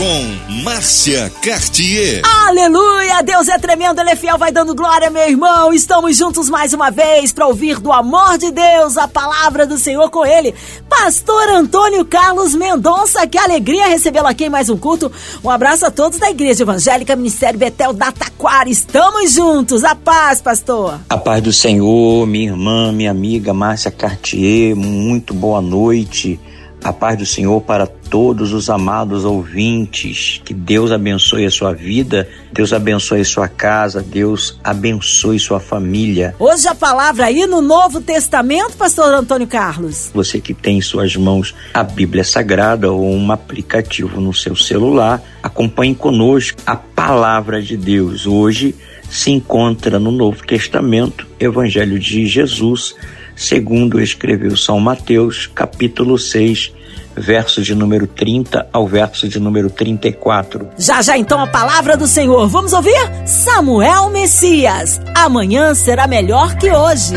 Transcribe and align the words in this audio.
com 0.00 0.62
Márcia 0.62 1.30
Cartier. 1.42 2.22
Aleluia! 2.46 3.22
Deus 3.22 3.48
é 3.48 3.58
tremendo, 3.58 4.00
Ele 4.00 4.08
é 4.08 4.16
fiel, 4.16 4.38
vai 4.38 4.50
dando 4.50 4.74
glória, 4.74 5.10
meu 5.10 5.28
irmão. 5.28 5.74
Estamos 5.74 6.16
juntos 6.16 6.48
mais 6.48 6.72
uma 6.72 6.90
vez 6.90 7.32
para 7.32 7.46
ouvir 7.46 7.78
do 7.78 7.92
amor 7.92 8.38
de 8.38 8.50
Deus 8.50 8.96
a 8.96 9.06
palavra 9.06 9.66
do 9.66 9.76
Senhor 9.76 10.08
com 10.08 10.24
Ele. 10.24 10.54
Pastor 10.88 11.50
Antônio 11.50 12.02
Carlos 12.06 12.54
Mendonça, 12.54 13.26
que 13.26 13.36
alegria 13.36 13.88
recebê-lo 13.88 14.26
aqui 14.26 14.46
em 14.46 14.48
mais 14.48 14.70
um 14.70 14.76
culto. 14.78 15.12
Um 15.44 15.50
abraço 15.50 15.84
a 15.84 15.90
todos 15.90 16.18
da 16.18 16.30
Igreja 16.30 16.62
Evangélica 16.62 17.14
Ministério 17.14 17.58
Betel 17.58 17.92
da 17.92 18.10
Taquara. 18.10 18.70
Estamos 18.70 19.34
juntos. 19.34 19.84
A 19.84 19.94
paz, 19.94 20.40
pastor. 20.40 20.98
A 21.10 21.18
paz 21.18 21.42
do 21.42 21.52
Senhor, 21.52 22.26
minha 22.26 22.48
irmã, 22.48 22.90
minha 22.90 23.10
amiga 23.10 23.52
Márcia 23.52 23.90
Cartier. 23.90 24.74
Muito 24.74 25.34
boa 25.34 25.60
noite. 25.60 26.40
A 26.82 26.92
paz 26.92 27.18
do 27.18 27.26
Senhor 27.26 27.60
para 27.60 27.86
todos 27.86 28.52
os 28.52 28.68
amados 28.68 29.24
ouvintes. 29.24 30.40
Que 30.44 30.52
Deus 30.52 30.90
abençoe 30.90 31.44
a 31.44 31.50
sua 31.50 31.72
vida, 31.72 32.28
Deus 32.52 32.72
abençoe 32.72 33.24
sua 33.24 33.48
casa, 33.48 34.02
Deus 34.02 34.58
abençoe 34.64 35.38
sua 35.38 35.60
família. 35.60 36.34
Hoje 36.38 36.66
a 36.66 36.74
palavra 36.74 37.26
aí 37.26 37.46
no 37.46 37.60
Novo 37.60 38.00
Testamento, 38.00 38.76
pastor 38.76 39.12
Antônio 39.12 39.46
Carlos. 39.46 40.10
Você 40.14 40.40
que 40.40 40.54
tem 40.54 40.78
em 40.78 40.82
suas 40.82 41.14
mãos 41.16 41.54
a 41.72 41.82
Bíblia 41.82 42.24
Sagrada 42.24 42.90
ou 42.90 43.14
um 43.14 43.30
aplicativo 43.30 44.20
no 44.20 44.34
seu 44.34 44.56
celular, 44.56 45.22
acompanhe 45.42 45.94
conosco 45.94 46.58
a 46.66 46.76
palavra 46.76 47.62
de 47.62 47.76
Deus. 47.76 48.26
Hoje 48.26 48.74
se 49.10 49.30
encontra 49.30 49.98
no 49.98 50.10
Novo 50.10 50.46
Testamento, 50.46 51.26
Evangelho 51.38 51.98
de 51.98 52.26
Jesus, 52.26 52.94
segundo 53.34 54.00
escreveu 54.00 54.56
São 54.56 54.78
Mateus, 54.80 55.46
capítulo 55.46 56.18
6, 56.18 56.72
verso 57.20 57.62
de 57.62 57.74
número 57.74 58.06
30 58.06 58.68
ao 58.72 58.86
verso 58.86 59.28
de 59.28 59.38
número 59.38 59.70
34. 59.70 60.68
Já 60.78 61.02
já 61.02 61.16
então 61.16 61.40
a 61.40 61.46
palavra 61.46 61.96
do 61.96 62.06
Senhor. 62.06 62.48
Vamos 62.48 62.72
ouvir? 62.72 62.98
Samuel 63.26 64.10
Messias. 64.10 65.00
Amanhã 65.14 65.74
será 65.74 66.06
melhor 66.06 66.56
que 66.56 66.70
hoje. 66.70 67.14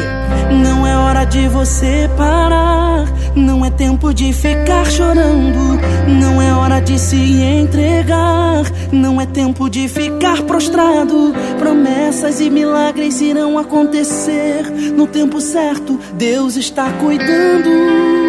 Não 0.52 0.86
é 0.86 0.96
hora 0.98 1.26
de 1.26 1.48
você 1.48 2.10
parar. 2.18 3.06
Não 3.36 3.66
é 3.66 3.72
tempo 3.72 4.14
de 4.14 4.32
ficar 4.32 4.86
chorando. 4.86 5.80
Não 6.08 6.42
é 6.42 6.54
hora 6.54 6.80
de 6.80 7.00
se 7.00 7.16
entregar. 7.16 8.64
Não 8.92 9.20
é 9.20 9.26
tempo 9.26 9.70
de 9.70 9.88
ficar 9.88 10.44
prostrado. 10.44 11.34
Promessas 11.58 12.40
e 12.40 12.50
milagres 12.50 13.22
irão 13.22 13.58
acontecer 13.58 14.70
no 14.96 15.08
tempo 15.08 15.42
certo. 15.42 16.00
Deus 16.16 16.56
está 16.56 16.92
cuidando 16.94 18.23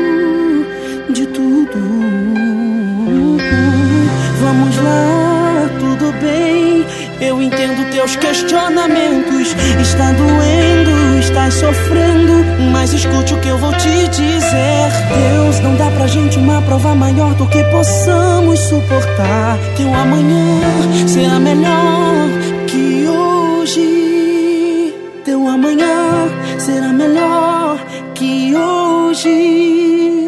Tudo 5.79 6.13
bem. 6.21 6.85
Eu 7.21 7.41
entendo 7.41 7.91
teus 7.91 8.17
questionamentos. 8.17 9.55
Está 9.81 10.13
doendo, 10.13 11.19
está 11.19 11.51
sofrendo. 11.51 12.45
Mas 12.73 12.93
escute 12.93 13.35
o 13.35 13.41
que 13.41 13.49
eu 13.49 13.59
vou 13.59 13.73
te 13.73 14.09
dizer. 14.09 14.91
Deus 15.33 15.61
não 15.61 15.75
dá 15.77 15.91
pra 15.91 16.07
gente 16.07 16.39
uma 16.39 16.61
prova 16.63 16.95
maior 16.95 17.35
do 17.35 17.47
que 17.47 17.63
possamos 17.65 18.59
suportar. 18.61 19.59
Teu 19.77 19.95
amanhã 19.95 20.61
será 21.07 21.39
melhor 21.39 22.29
que 22.67 23.07
hoje. 23.09 24.95
Teu 25.25 25.49
amanhã 25.49 26.29
será 26.59 26.89
melhor 26.89 27.79
que 28.15 28.55
hoje. 28.55 30.27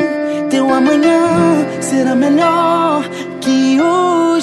Teu 0.50 0.72
amanhã 0.72 1.66
será 1.80 2.14
melhor 2.14 3.04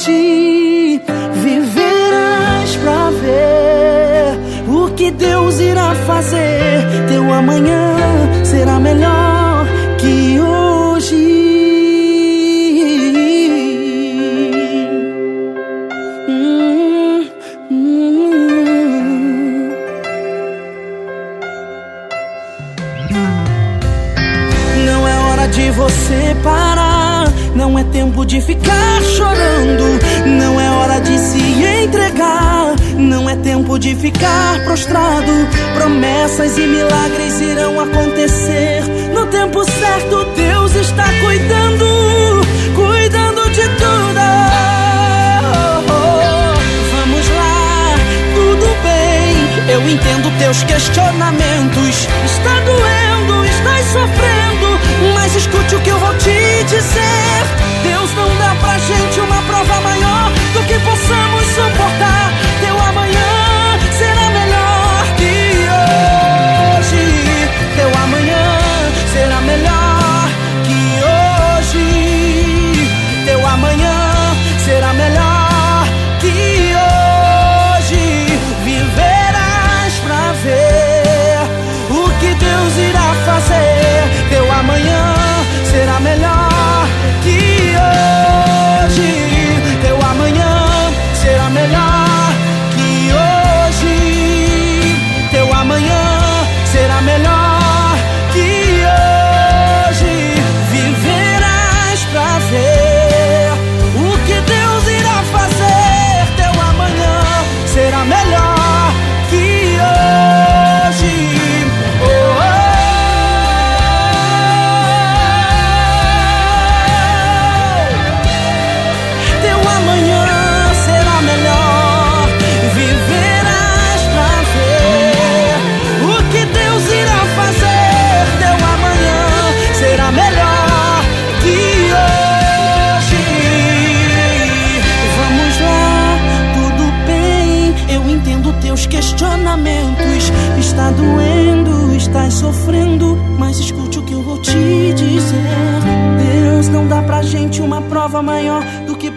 hoje. 0.03 1.02
Viverás 1.36 2.75
pra 2.78 3.09
ver 3.12 4.40
o 4.68 4.90
que 4.91 5.12
Deus 5.12 5.59
irá 5.59 5.94
fazer. 6.06 6.84
Teu 7.09 7.34
amanhã 7.34 7.83
de 28.34 28.42
ficar 28.42 29.00
chorando. 29.16 30.00
Não 30.26 30.60
é 30.60 30.68
hora 30.72 31.00
de 31.00 31.20
se 31.20 31.38
entregar. 31.84 32.74
Não 32.98 33.30
é 33.30 33.36
tempo 33.36 33.78
de 33.78 33.94
ficar 33.96 34.60
prostrado. 34.64 35.32
Promessas 35.76 36.58
e 36.58 36.62
milagres 36.62 37.40
irão 37.40 37.80
acontecer. 37.80 38.82
No 39.14 39.28
tempo 39.28 39.64
certo, 39.64 40.26
Deus 40.36 40.74
está 40.74 41.06
cuidando. 41.24 42.42
Cuidando 42.74 43.52
de 43.52 43.68
tudo. 43.78 44.24
Vamos 46.92 47.30
lá, 47.38 47.96
tudo 48.34 48.66
bem. 48.82 49.74
Eu 49.76 49.88
entendo 49.88 50.36
teus 50.40 50.64
questionamentos. 50.64 52.08
Está 52.26 52.60
doendo, 52.66 53.46
estás 53.46 53.86
sofrendo. 53.86 54.34
Mas 55.14 55.36
escute 55.36 55.76
o 55.76 55.80
que 55.82 55.90
eu 55.92 56.00
vou 56.00 56.16
te 56.16 56.64
dizer. 56.64 57.64
Deus 57.84 58.03
que 60.74 60.80
possamos 60.80 61.44
suportar. 61.46 62.23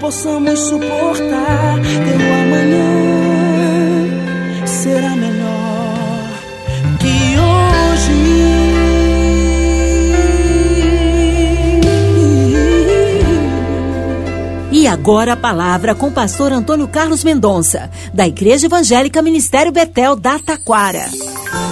Possamos 0.07 0.61
suportar. 0.61 1.81
Teu 1.83 2.15
amanhã 2.43 2.87
será 4.65 5.17
melhor 5.17 6.31
que 7.01 7.37
hoje. 7.37 8.13
E 14.71 14.87
agora 14.87 15.33
a 15.33 15.37
palavra 15.37 15.93
com 15.97 16.07
o 16.07 16.13
pastor 16.13 16.53
Antônio 16.53 16.87
Carlos 16.87 17.25
Mendonça, 17.25 17.91
da 18.15 18.29
Igreja 18.29 18.67
Evangélica 18.67 19.21
Ministério 19.21 19.73
Betel 19.73 20.15
da 20.15 20.39
Taquara. 20.39 21.11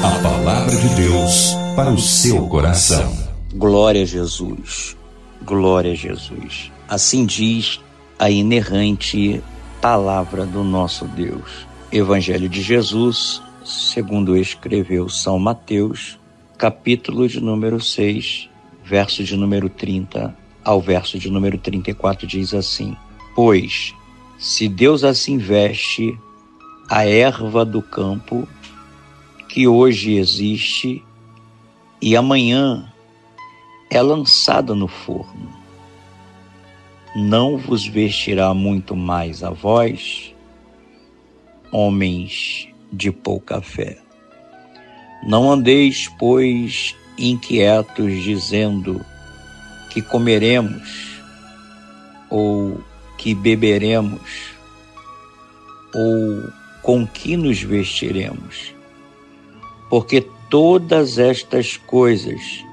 A 0.03 0.11
palavra 0.21 0.75
de 0.75 0.89
Deus 0.97 1.55
para 1.77 1.93
o 1.93 2.01
seu 2.01 2.49
coração. 2.49 3.17
Glória 3.55 4.03
a 4.03 4.05
Jesus. 4.05 4.97
Glória 5.41 5.93
a 5.93 5.95
Jesus. 5.95 6.73
Assim 6.89 7.25
diz 7.25 7.84
a 8.19 8.31
inerrante 8.31 9.43
palavra 9.81 10.47
do 10.47 10.63
nosso 10.63 11.07
Deus. 11.07 11.67
Evangelho 11.91 12.49
de 12.49 12.63
Jesus, 12.63 13.43
segundo 13.65 14.37
escreveu 14.37 15.09
São 15.09 15.39
Mateus, 15.39 16.19
capítulo 16.57 17.29
de 17.29 17.41
número 17.41 17.81
6, 17.81 18.49
verso 18.85 19.25
de 19.25 19.37
número 19.37 19.69
30 19.69 20.35
ao 20.65 20.81
verso 20.81 21.19
de 21.19 21.31
número 21.31 21.59
34 21.59 22.27
diz 22.27 22.55
assim: 22.55 22.97
Pois, 23.35 23.95
se 24.39 24.69
Deus 24.69 25.05
assim 25.05 25.37
veste 25.37 26.19
a 26.89 27.05
erva 27.05 27.65
do 27.65 27.83
campo, 27.83 28.49
que 29.49 29.69
hoje 29.69 30.15
existe 30.15 31.03
e 32.01 32.17
amanhã 32.17 32.91
é 33.91 34.01
lançada 34.01 34.75
no 34.75 34.89
forno, 34.89 35.53
não 37.15 37.57
vos 37.57 37.87
vestirá 37.87 38.53
muito 38.53 38.97
mais 38.97 39.43
a 39.43 39.51
vós, 39.51 40.35
homens 41.71 42.69
de 42.93 43.13
pouca 43.13 43.61
fé. 43.61 43.99
Não 45.27 45.51
andeis, 45.51 46.11
pois, 46.19 46.95
inquietos, 47.17 48.23
dizendo: 48.23 49.05
que 49.91 50.03
comeremos, 50.03 51.21
ou 52.29 52.83
que 53.17 53.33
beberemos, 53.33 54.51
ou 55.95 56.51
com 56.83 57.07
que 57.07 57.37
nos 57.37 57.63
vestiremos. 57.63 58.75
Porque 59.89 60.27
todas 60.51 61.19
estas 61.19 61.77
coisas 61.77 62.65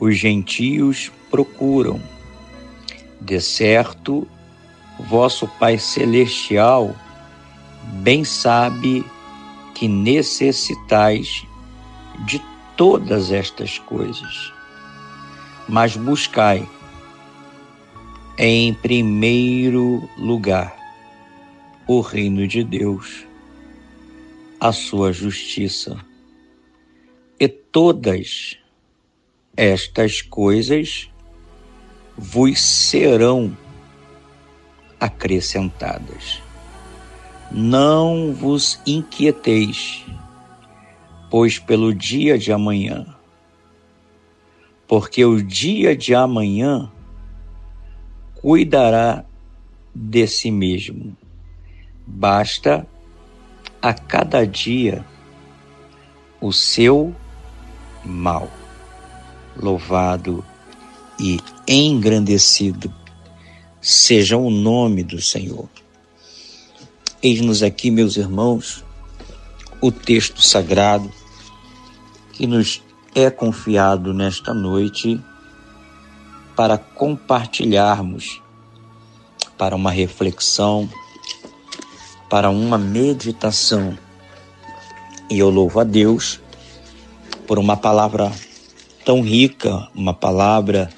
os 0.00 0.16
gentios 0.16 1.12
procuram. 1.30 2.00
De 3.20 3.40
certo, 3.40 4.26
vosso 5.00 5.46
Pai 5.58 5.78
Celestial 5.78 6.94
bem 8.02 8.24
sabe 8.24 9.04
que 9.74 9.88
necessitais 9.88 11.46
de 12.26 12.42
todas 12.76 13.30
estas 13.30 13.78
coisas 13.78 14.52
mas 15.68 15.94
buscai 15.96 16.66
em 18.38 18.72
primeiro 18.72 20.08
lugar 20.16 20.74
o 21.86 22.00
reino 22.00 22.46
de 22.46 22.64
Deus, 22.64 23.26
a 24.58 24.72
sua 24.72 25.12
justiça. 25.12 25.98
E 27.38 27.48
todas 27.48 28.58
estas 29.56 30.22
coisas 30.22 31.10
vos 32.18 32.60
serão 32.60 33.56
acrescentadas. 34.98 36.42
Não 37.50 38.34
vos 38.34 38.80
inquieteis, 38.84 40.04
pois 41.30 41.58
pelo 41.58 41.94
dia 41.94 42.36
de 42.36 42.52
amanhã 42.52 43.06
porque 44.88 45.22
o 45.22 45.42
dia 45.42 45.94
de 45.94 46.14
amanhã 46.14 46.90
cuidará 48.34 49.22
de 49.94 50.26
si 50.26 50.50
mesmo. 50.50 51.14
Basta 52.06 52.86
a 53.82 53.92
cada 53.92 54.46
dia 54.46 55.04
o 56.40 56.50
seu 56.52 57.14
mal. 58.02 58.48
Louvado 59.54 60.42
e 61.20 61.38
engrandecido 61.68 62.92
seja 63.80 64.38
o 64.38 64.50
nome 64.50 65.04
do 65.04 65.20
Senhor. 65.20 65.68
Eis-nos 67.22 67.62
aqui, 67.62 67.90
meus 67.90 68.16
irmãos, 68.16 68.82
o 69.80 69.92
texto 69.92 70.42
sagrado 70.42 71.12
que 72.32 72.46
nos 72.46 72.82
é 73.14 73.30
confiado 73.30 74.14
nesta 74.14 74.54
noite 74.54 75.20
para 76.56 76.78
compartilharmos, 76.78 78.40
para 79.56 79.76
uma 79.76 79.90
reflexão, 79.90 80.88
para 82.30 82.48
uma 82.50 82.78
meditação. 82.78 83.96
E 85.30 85.38
eu 85.38 85.50
louvo 85.50 85.80
a 85.80 85.84
Deus 85.84 86.40
por 87.46 87.58
uma 87.58 87.76
palavra 87.76 88.32
tão 89.04 89.20
rica, 89.22 89.88
uma 89.94 90.14
palavra 90.14 90.90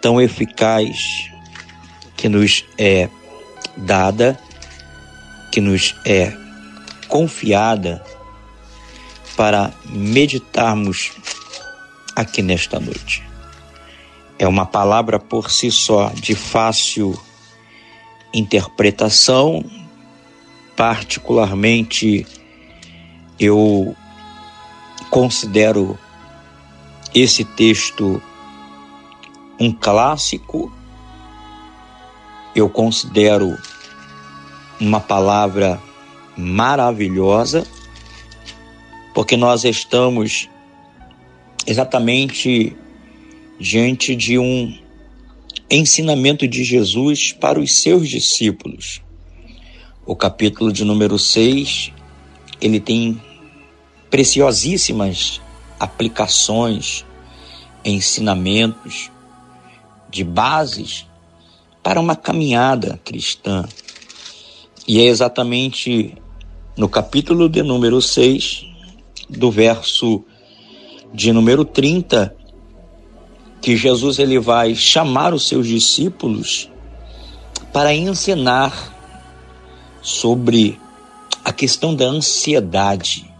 tão 0.00 0.20
eficaz 0.20 1.30
que 2.16 2.28
nos 2.28 2.64
é 2.78 3.08
dada, 3.76 4.38
que 5.52 5.60
nos 5.60 5.94
é 6.04 6.32
confiada 7.08 8.04
para 9.36 9.72
meditarmos 9.86 11.12
aqui 12.14 12.42
nesta 12.42 12.78
noite. 12.78 13.22
É 14.38 14.46
uma 14.46 14.66
palavra 14.66 15.18
por 15.18 15.50
si 15.50 15.70
só 15.70 16.10
de 16.10 16.34
fácil 16.34 17.18
interpretação, 18.32 19.64
particularmente 20.76 22.26
eu 23.38 23.94
considero 25.10 25.98
esse 27.14 27.44
texto 27.44 28.22
um 29.60 29.70
clássico, 29.70 30.72
eu 32.56 32.66
considero 32.70 33.58
uma 34.80 34.98
palavra 34.98 35.78
maravilhosa 36.34 37.66
porque 39.14 39.36
nós 39.36 39.64
estamos 39.64 40.48
exatamente 41.66 42.74
diante 43.60 44.16
de 44.16 44.38
um 44.38 44.78
ensinamento 45.68 46.48
de 46.48 46.64
Jesus 46.64 47.32
para 47.32 47.60
os 47.60 47.82
seus 47.82 48.08
discípulos. 48.08 49.02
O 50.06 50.16
capítulo 50.16 50.72
de 50.72 50.86
número 50.86 51.18
6, 51.18 51.92
ele 52.62 52.80
tem 52.80 53.20
preciosíssimas 54.08 55.40
aplicações, 55.78 57.04
ensinamentos 57.84 59.10
de 60.10 60.24
bases 60.24 61.06
para 61.82 62.00
uma 62.00 62.16
caminhada 62.16 63.00
cristã. 63.04 63.66
E 64.86 64.98
é 65.00 65.04
exatamente 65.04 66.16
no 66.76 66.88
capítulo 66.88 67.48
de 67.48 67.62
número 67.62 68.00
6 68.02 68.66
do 69.28 69.50
verso 69.50 70.24
de 71.12 71.32
número 71.32 71.64
30, 71.64 72.34
que 73.60 73.76
Jesus 73.76 74.18
ele 74.18 74.38
vai 74.38 74.74
chamar 74.74 75.34
os 75.34 75.46
seus 75.46 75.66
discípulos 75.66 76.70
para 77.72 77.94
ensinar 77.94 78.96
sobre 80.02 80.80
a 81.44 81.52
questão 81.52 81.94
da 81.94 82.06
ansiedade, 82.06 83.30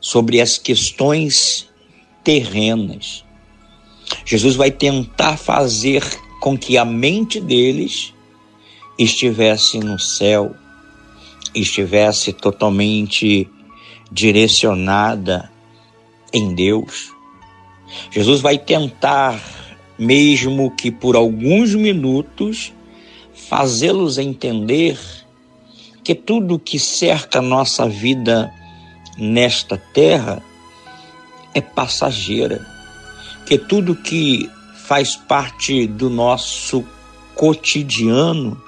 sobre 0.00 0.40
as 0.40 0.58
questões 0.58 1.68
terrenas. 2.22 3.24
Jesus 4.24 4.54
vai 4.54 4.70
tentar 4.70 5.36
fazer 5.36 6.02
com 6.40 6.56
que 6.56 6.76
a 6.76 6.84
mente 6.84 7.40
deles 7.40 8.12
estivesse 8.98 9.78
no 9.78 9.98
céu, 9.98 10.54
estivesse 11.54 12.32
totalmente 12.32 13.48
direcionada 14.10 15.50
em 16.32 16.54
Deus. 16.54 17.12
Jesus 18.10 18.40
vai 18.40 18.58
tentar, 18.58 19.40
mesmo 19.98 20.74
que 20.74 20.90
por 20.90 21.16
alguns 21.16 21.74
minutos, 21.74 22.72
fazê-los 23.34 24.18
entender 24.18 24.98
que 26.02 26.14
tudo 26.14 26.58
que 26.58 26.78
cerca 26.78 27.38
a 27.38 27.42
nossa 27.42 27.88
vida 27.88 28.52
nesta 29.18 29.76
terra 29.76 30.42
é 31.54 31.60
passageira, 31.60 32.66
que 33.52 33.58
tudo 33.58 33.94
que 33.94 34.50
faz 34.86 35.14
parte 35.14 35.86
do 35.86 36.08
nosso 36.08 36.82
cotidiano 37.34 38.58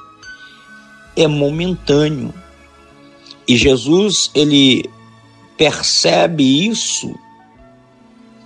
é 1.16 1.26
momentâneo. 1.26 2.34
E 3.48 3.56
Jesus, 3.56 4.30
ele 4.34 4.84
percebe 5.56 6.68
isso, 6.68 7.18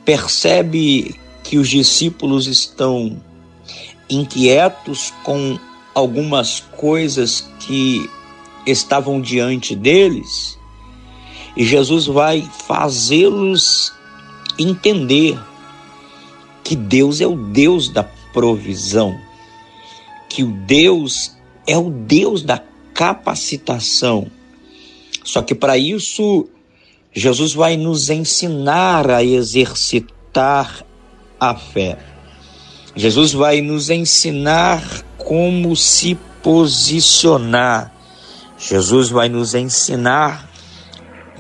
percebe 0.05 1.19
que 1.43 1.59
os 1.59 1.69
discípulos 1.69 2.47
estão 2.47 3.21
inquietos 4.09 5.13
com 5.25 5.59
algumas 5.93 6.61
coisas 6.61 7.51
que 7.59 8.09
estavam 8.65 9.21
diante 9.21 9.75
deles, 9.75 10.57
e 11.57 11.65
Jesus 11.65 12.07
vai 12.07 12.49
fazê-los 12.65 13.93
entender 14.57 15.37
que 16.69 16.77
Deus 16.77 17.23
é 17.23 17.27
o 17.27 17.35
Deus 17.35 17.89
da 17.89 18.05
provisão, 18.05 19.19
que 20.29 20.43
o 20.43 20.53
Deus 20.53 21.35
é 21.67 21.79
o 21.79 21.89
Deus 21.89 22.43
da 22.43 22.63
capacitação. 22.93 24.31
Só 25.25 25.41
que 25.41 25.55
para 25.55 25.79
isso, 25.79 26.47
Jesus 27.11 27.55
vai 27.55 27.79
nos 27.79 28.11
ensinar 28.11 29.11
a 29.11 29.25
exercitar 29.25 30.85
a 31.41 31.55
fé. 31.55 31.99
Jesus 32.95 33.33
vai 33.33 33.63
nos 33.63 33.89
ensinar 33.89 35.07
como 35.17 35.75
se 35.75 36.19
posicionar. 36.43 37.95
Jesus 38.59 39.09
vai 39.09 39.31
nos 39.31 39.55
ensinar 39.55 40.51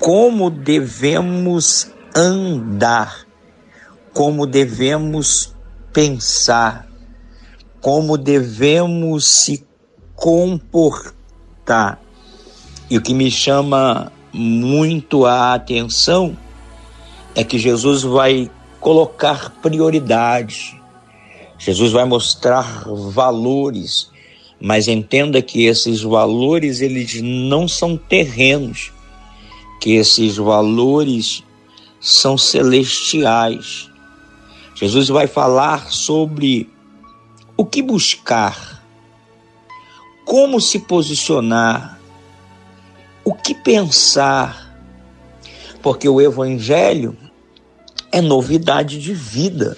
como 0.00 0.48
devemos 0.48 1.90
andar, 2.16 3.27
como 4.18 4.48
devemos 4.48 5.54
pensar, 5.92 6.88
como 7.80 8.18
devemos 8.18 9.24
se 9.28 9.64
comportar. 10.16 12.02
E 12.90 12.98
o 12.98 13.00
que 13.00 13.14
me 13.14 13.30
chama 13.30 14.10
muito 14.32 15.24
a 15.24 15.54
atenção 15.54 16.36
é 17.32 17.44
que 17.44 17.60
Jesus 17.60 18.02
vai 18.02 18.50
colocar 18.80 19.50
prioridade. 19.62 20.76
Jesus 21.56 21.92
vai 21.92 22.04
mostrar 22.04 22.88
valores, 23.12 24.10
mas 24.60 24.88
entenda 24.88 25.40
que 25.40 25.66
esses 25.66 26.02
valores 26.02 26.80
eles 26.80 27.22
não 27.22 27.68
são 27.68 27.96
terrenos, 27.96 28.92
que 29.80 29.92
esses 29.92 30.36
valores 30.36 31.44
são 32.00 32.36
celestiais. 32.36 33.87
Jesus 34.80 35.08
vai 35.08 35.26
falar 35.26 35.90
sobre 35.90 36.70
o 37.56 37.64
que 37.64 37.82
buscar, 37.82 38.80
como 40.24 40.60
se 40.60 40.78
posicionar, 40.78 41.98
o 43.24 43.34
que 43.34 43.56
pensar, 43.56 44.72
porque 45.82 46.08
o 46.08 46.20
Evangelho 46.20 47.16
é 48.12 48.20
novidade 48.20 49.00
de 49.00 49.12
vida. 49.12 49.76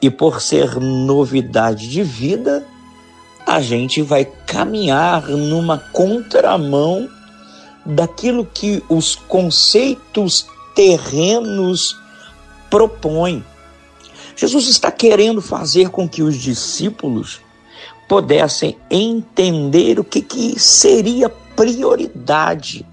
E 0.00 0.08
por 0.08 0.40
ser 0.40 0.76
novidade 0.76 1.90
de 1.90 2.04
vida, 2.04 2.64
a 3.44 3.60
gente 3.60 4.00
vai 4.00 4.24
caminhar 4.46 5.26
numa 5.26 5.76
contramão 5.76 7.10
daquilo 7.84 8.46
que 8.46 8.80
os 8.88 9.16
conceitos 9.16 10.46
terrenos 10.72 11.96
propõem. 12.70 13.44
Jesus 14.38 14.68
está 14.68 14.90
querendo 14.90 15.42
fazer 15.42 15.90
com 15.90 16.08
que 16.08 16.22
os 16.22 16.36
discípulos 16.36 17.40
pudessem 18.08 18.78
entender 18.90 19.98
o 19.98 20.04
que, 20.04 20.22
que 20.22 20.58
seria 20.58 21.28
prioridade. 21.28 22.86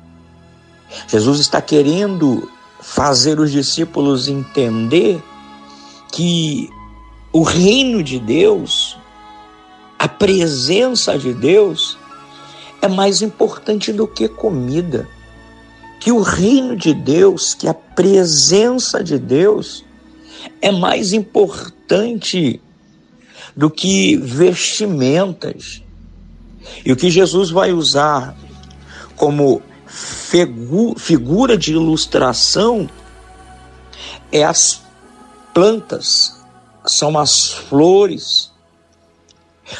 Jesus 1.07 1.39
está 1.39 1.61
querendo 1.61 2.49
fazer 2.81 3.39
os 3.39 3.51
discípulos 3.51 4.27
entender 4.27 5.21
que 6.11 6.69
o 7.31 7.43
reino 7.43 8.01
de 8.01 8.19
Deus 8.19 8.97
a 9.97 10.07
presença 10.07 11.17
de 11.17 11.33
Deus 11.33 11.97
é 12.81 12.87
mais 12.87 13.21
importante 13.21 13.93
do 13.93 14.05
que 14.05 14.27
comida. 14.27 15.07
Que 15.99 16.11
o 16.11 16.21
reino 16.21 16.75
de 16.75 16.93
Deus, 16.93 17.55
que 17.55 17.67
a 17.67 17.73
presença 17.73 19.03
de 19.03 19.17
Deus 19.17 19.83
é 20.61 20.71
mais 20.71 21.13
importante 21.13 22.61
do 23.55 23.69
que 23.69 24.17
vestimentas. 24.17 25.81
E 26.85 26.91
o 26.91 26.95
que 26.95 27.09
Jesus 27.09 27.49
vai 27.49 27.71
usar 27.71 28.35
como 29.15 29.61
figura 30.97 31.57
de 31.57 31.71
ilustração 31.71 32.89
é 34.31 34.43
as 34.43 34.83
plantas, 35.53 36.43
são 36.85 37.17
as 37.17 37.51
flores, 37.51 38.51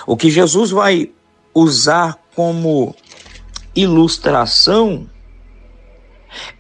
o 0.07 0.15
que 0.15 0.29
Jesus 0.29 0.71
vai 0.71 1.11
usar 1.53 2.17
como 2.35 2.95
ilustração 3.75 5.09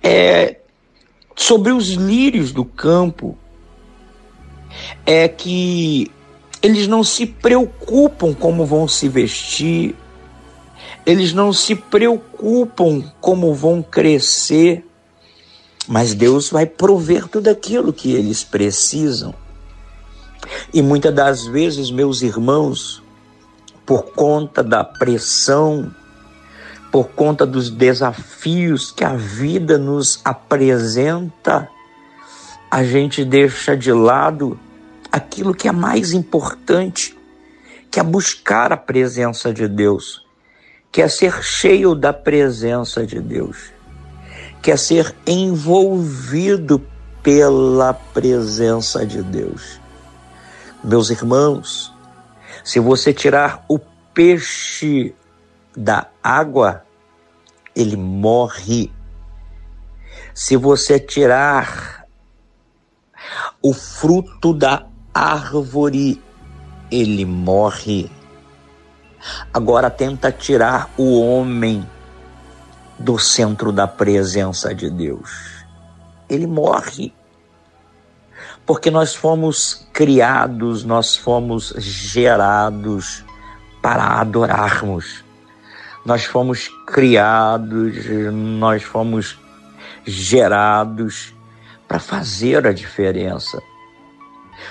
é 0.03 0.59
sobre 1.35 1.71
os 1.71 1.89
lírios 1.89 2.51
do 2.51 2.63
campo, 2.63 3.37
é 5.05 5.27
que 5.27 6.11
eles 6.61 6.87
não 6.87 7.03
se 7.03 7.25
preocupam 7.25 8.33
como 8.33 8.65
vão 8.65 8.87
se 8.87 9.07
vestir, 9.07 9.95
eles 11.05 11.33
não 11.33 11.53
se 11.53 11.75
preocupam 11.75 13.03
como 13.21 13.53
vão 13.53 13.83
crescer, 13.83 14.83
mas 15.87 16.15
Deus 16.15 16.49
vai 16.49 16.65
prover 16.65 17.27
tudo 17.27 17.47
aquilo 17.49 17.93
que 17.93 18.11
eles 18.11 18.43
precisam. 18.43 19.33
E 20.73 20.81
muitas 20.81 21.13
das 21.13 21.45
vezes, 21.45 21.91
meus 21.91 22.23
irmãos, 22.23 23.03
por 23.85 24.13
conta 24.13 24.63
da 24.63 24.83
pressão, 24.83 25.93
por 26.91 27.09
conta 27.09 27.45
dos 27.45 27.69
desafios 27.69 28.91
que 28.91 29.03
a 29.03 29.15
vida 29.15 29.77
nos 29.77 30.19
apresenta, 30.25 31.69
a 32.71 32.83
gente 32.83 33.23
deixa 33.23 33.77
de 33.77 33.91
lado 33.91 34.59
aquilo 35.15 35.55
que 35.55 35.69
é 35.69 35.71
mais 35.71 36.11
importante, 36.11 37.17
que 37.89 38.01
é 38.01 38.03
buscar 38.03 38.73
a 38.73 38.77
presença 38.77 39.53
de 39.53 39.65
Deus, 39.65 40.27
que 40.91 41.01
é 41.01 41.07
ser 41.07 41.41
cheio 41.41 41.95
da 41.95 42.11
presença 42.11 43.07
de 43.07 43.21
Deus, 43.21 43.71
que 44.61 44.71
é 44.71 44.75
ser 44.75 45.15
envolvido 45.25 46.85
pela 47.23 47.93
presença 47.93 49.05
de 49.05 49.23
Deus. 49.23 49.79
Meus 50.83 51.09
irmãos, 51.09 51.93
se 52.61 52.81
você 52.81 53.13
tirar 53.13 53.63
o 53.69 53.79
peixe 54.13 55.15
da 55.77 56.09
água, 56.21 56.83
ele 57.73 57.95
morre. 57.95 58.91
Se 60.33 60.57
você 60.57 60.99
tirar 60.99 62.05
o 63.61 63.73
fruto 63.73 64.53
da 64.53 64.85
árvore, 65.15 66.21
ele 66.91 67.23
morre. 67.25 68.11
Agora 69.53 69.89
tenta 69.89 70.29
tirar 70.29 70.89
o 70.97 71.21
homem 71.21 71.89
do 72.99 73.17
centro 73.17 73.71
da 73.71 73.87
presença 73.87 74.75
de 74.75 74.89
Deus. 74.89 75.63
Ele 76.29 76.45
morre 76.45 77.13
porque 78.65 78.89
nós 78.91 79.15
fomos 79.15 79.87
criados, 79.93 80.83
nós 80.83 81.15
fomos 81.15 81.73
gerados 81.77 83.23
para 83.81 84.19
adorarmos. 84.19 85.23
Nós 86.03 86.25
fomos 86.25 86.67
criados, 86.87 88.05
nós 88.33 88.83
fomos 88.83 89.39
gerados 90.03 91.33
para 91.87 91.99
fazer 91.99 92.65
a 92.67 92.73
diferença. 92.73 93.61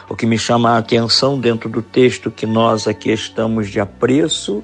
O 0.08 0.14
que 0.14 0.26
me 0.26 0.38
chama 0.38 0.70
a 0.70 0.78
atenção 0.78 1.38
dentro 1.38 1.68
do 1.68 1.82
texto 1.82 2.30
que 2.30 2.46
nós 2.46 2.86
aqui 2.86 3.10
estamos 3.10 3.70
de 3.70 3.80
apreço 3.80 4.62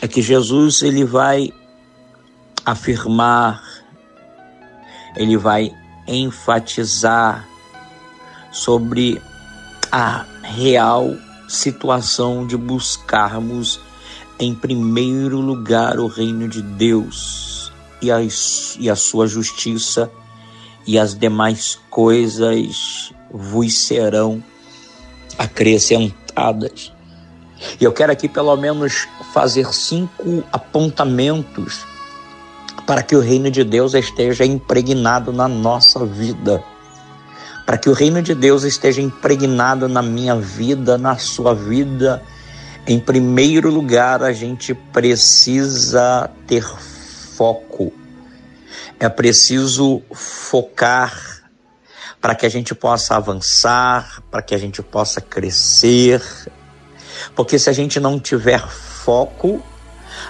é 0.00 0.08
que 0.08 0.20
Jesus 0.20 0.82
ele 0.82 1.04
vai 1.04 1.52
afirmar, 2.64 3.62
ele 5.16 5.36
vai 5.36 5.72
enfatizar 6.06 7.46
sobre 8.50 9.20
a 9.90 10.24
real 10.42 11.16
situação 11.48 12.46
de 12.46 12.56
buscarmos 12.56 13.80
em 14.38 14.54
primeiro 14.54 15.40
lugar 15.40 15.98
o 15.98 16.06
reino 16.06 16.48
de 16.48 16.62
Deus 16.62 17.72
e 18.00 18.10
a, 18.10 18.18
e 18.78 18.90
a 18.90 18.96
sua 18.96 19.26
justiça, 19.26 20.10
e 20.84 20.98
as 20.98 21.16
demais 21.16 21.78
coisas 21.88 23.12
vos 23.32 23.78
serão 23.78 24.42
acrescentadas. 25.38 26.92
E 27.80 27.84
eu 27.84 27.92
quero 27.92 28.12
aqui 28.12 28.28
pelo 28.28 28.56
menos 28.56 29.08
fazer 29.32 29.72
cinco 29.72 30.44
apontamentos 30.52 31.86
para 32.86 33.02
que 33.02 33.14
o 33.14 33.20
reino 33.20 33.50
de 33.50 33.64
Deus 33.64 33.94
esteja 33.94 34.44
impregnado 34.44 35.32
na 35.32 35.46
nossa 35.46 36.04
vida 36.04 36.62
para 37.64 37.78
que 37.78 37.88
o 37.88 37.92
reino 37.92 38.20
de 38.20 38.34
Deus 38.34 38.64
esteja 38.64 39.00
impregnado 39.00 39.88
na 39.88 40.02
minha 40.02 40.36
vida, 40.36 40.98
na 40.98 41.16
sua 41.16 41.54
vida 41.54 42.22
Em 42.86 42.98
primeiro 42.98 43.70
lugar, 43.70 44.24
a 44.24 44.32
gente 44.32 44.74
precisa 44.74 46.28
ter 46.48 46.64
foco. 46.64 47.92
É 48.98 49.08
preciso 49.08 50.02
focar 50.12 51.31
para 52.22 52.36
que 52.36 52.46
a 52.46 52.48
gente 52.48 52.72
possa 52.72 53.16
avançar, 53.16 54.22
para 54.30 54.40
que 54.40 54.54
a 54.54 54.58
gente 54.58 54.80
possa 54.80 55.20
crescer. 55.20 56.22
Porque 57.34 57.58
se 57.58 57.68
a 57.68 57.72
gente 57.72 57.98
não 57.98 58.20
tiver 58.20 58.64
foco, 58.68 59.60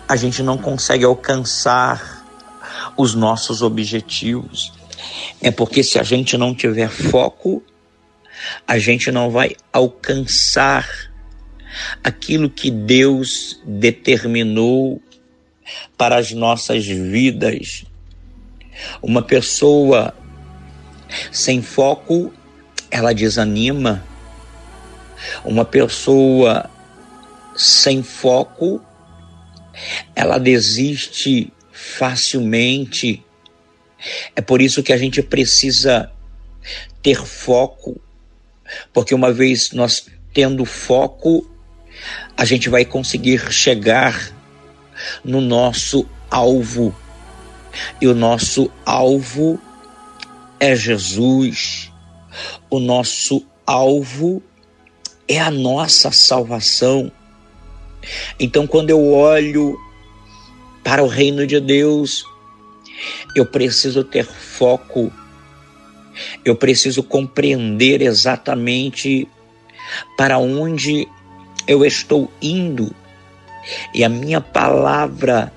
a 0.09 0.17
gente 0.17 0.43
não 0.43 0.57
consegue 0.57 1.05
alcançar 1.05 2.25
os 2.97 3.15
nossos 3.15 3.61
objetivos. 3.61 4.73
É 5.43 5.51
porque 5.51 5.83
se 5.83 5.99
a 5.99 6.03
gente 6.03 6.39
não 6.39 6.55
tiver 6.55 6.89
foco, 6.89 7.63
a 8.67 8.79
gente 8.79 9.13
não 9.13 9.31
vai 9.31 9.55
alcançar 9.71 10.89
aquilo 12.03 12.49
que 12.49 12.71
Deus 12.71 13.61
determinou 13.67 14.99
para 15.99 16.17
as 16.17 16.33
nossas 16.33 16.87
vidas. 16.87 17.85
Uma 19.03 19.21
pessoa 19.21 20.15
sem 21.31 21.63
foco, 21.63 22.33
ela 22.91 23.13
desanima. 23.13 24.05
Uma 25.45 25.65
pessoa 25.65 26.71
sem 27.57 28.03
foco, 28.03 28.81
ela 30.15 30.39
desiste 30.39 31.53
facilmente. 31.73 33.25
É 34.35 34.41
por 34.41 34.61
isso 34.61 34.83
que 34.83 34.93
a 34.93 34.97
gente 34.97 35.23
precisa 35.23 36.11
ter 37.03 37.25
foco, 37.25 38.01
porque 38.93 39.15
uma 39.15 39.33
vez 39.33 39.73
nós 39.73 40.07
tendo 40.33 40.65
foco, 40.65 41.49
a 42.37 42.45
gente 42.45 42.69
vai 42.69 42.85
conseguir 42.85 43.53
chegar 43.53 44.33
no 45.25 45.41
nosso 45.41 46.09
alvo. 46.31 46.95
E 48.01 48.07
o 48.07 48.15
nosso 48.15 48.71
alvo 48.85 49.61
é 50.63 50.77
Jesus. 50.77 51.91
O 52.71 52.79
nosso 52.79 53.45
alvo 53.67 54.41
é 55.27 55.41
a 55.41 55.51
nossa 55.51 56.13
salvação. 56.13 57.11
Então, 58.39 58.65
quando 58.65 58.91
eu 58.91 59.13
olho 59.13 59.77
para 60.85 61.03
o 61.03 61.09
reino 61.09 61.49
de 61.49 61.59
Deus, 61.59 62.25
eu 63.35 63.45
preciso 63.45 64.05
ter 64.05 64.25
foco, 64.25 65.13
eu 66.45 66.55
preciso 66.55 67.03
compreender 67.03 68.01
exatamente 68.01 69.27
para 70.17 70.39
onde 70.39 71.09
eu 71.67 71.85
estou 71.85 72.31
indo. 72.41 72.95
E 73.93 74.05
a 74.05 74.09
minha 74.09 74.41
palavra 74.41 75.53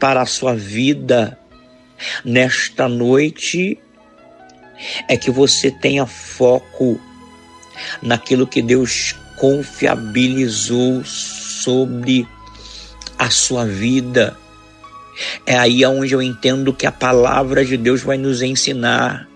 para 0.00 0.22
a 0.22 0.26
sua 0.26 0.54
vida 0.54 1.38
nesta 2.24 2.88
noite 2.88 3.78
é 5.06 5.16
que 5.16 5.30
você 5.30 5.70
tenha 5.70 6.06
foco 6.06 7.00
naquilo 8.02 8.46
que 8.46 8.62
Deus 8.62 9.14
confiabilizou 9.36 11.04
sobre 11.04 12.26
a 13.18 13.30
sua 13.30 13.64
vida. 13.64 14.36
É 15.44 15.58
aí 15.58 15.84
onde 15.84 16.14
eu 16.14 16.22
entendo 16.22 16.72
que 16.72 16.86
a 16.86 16.92
palavra 16.92 17.64
de 17.64 17.76
Deus 17.76 18.02
vai 18.02 18.16
nos 18.16 18.42
ensinar. 18.42 19.28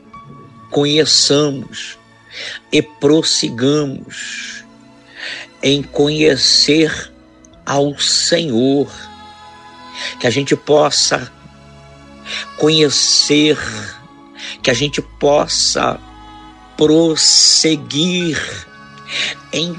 Conheçamos 0.70 1.98
e 2.70 2.80
prossigamos 2.80 4.64
em 5.62 5.82
conhecer 5.82 7.12
ao 7.64 7.98
Senhor, 7.98 8.90
que 10.18 10.26
a 10.26 10.30
gente 10.30 10.56
possa 10.56 11.30
conhecer, 12.56 13.58
que 14.62 14.70
a 14.70 14.74
gente 14.74 15.02
possa 15.02 15.98
prosseguir 16.76 18.38
em 19.52 19.76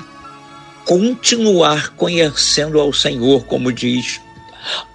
continuar 0.85 1.95
conhecendo 1.95 2.79
ao 2.79 2.91
Senhor, 2.91 3.45
como 3.45 3.71
diz 3.71 4.21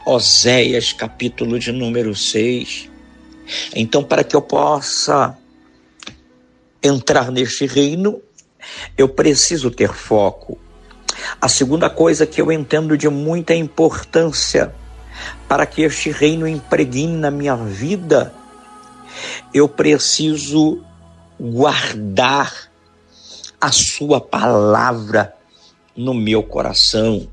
Oséias, 0.04 0.92
capítulo 0.92 1.58
de 1.58 1.72
número 1.72 2.14
6. 2.14 2.88
Então, 3.74 4.04
para 4.04 4.22
que 4.22 4.36
eu 4.36 4.42
possa 4.42 5.36
entrar 6.82 7.30
neste 7.30 7.66
reino, 7.66 8.20
eu 8.96 9.08
preciso 9.08 9.70
ter 9.70 9.92
foco. 9.92 10.58
A 11.40 11.48
segunda 11.48 11.90
coisa 11.90 12.26
que 12.26 12.40
eu 12.40 12.52
entendo 12.52 12.96
de 12.96 13.08
muita 13.08 13.54
importância 13.54 14.72
para 15.48 15.66
que 15.66 15.82
este 15.82 16.10
reino 16.10 16.46
impregne 16.46 17.16
na 17.16 17.30
minha 17.30 17.56
vida, 17.56 18.32
eu 19.52 19.68
preciso 19.68 20.82
guardar 21.38 22.68
a 23.60 23.72
sua 23.72 24.20
palavra 24.20 25.34
no 25.96 26.14
meu 26.14 26.42
coração. 26.42 27.28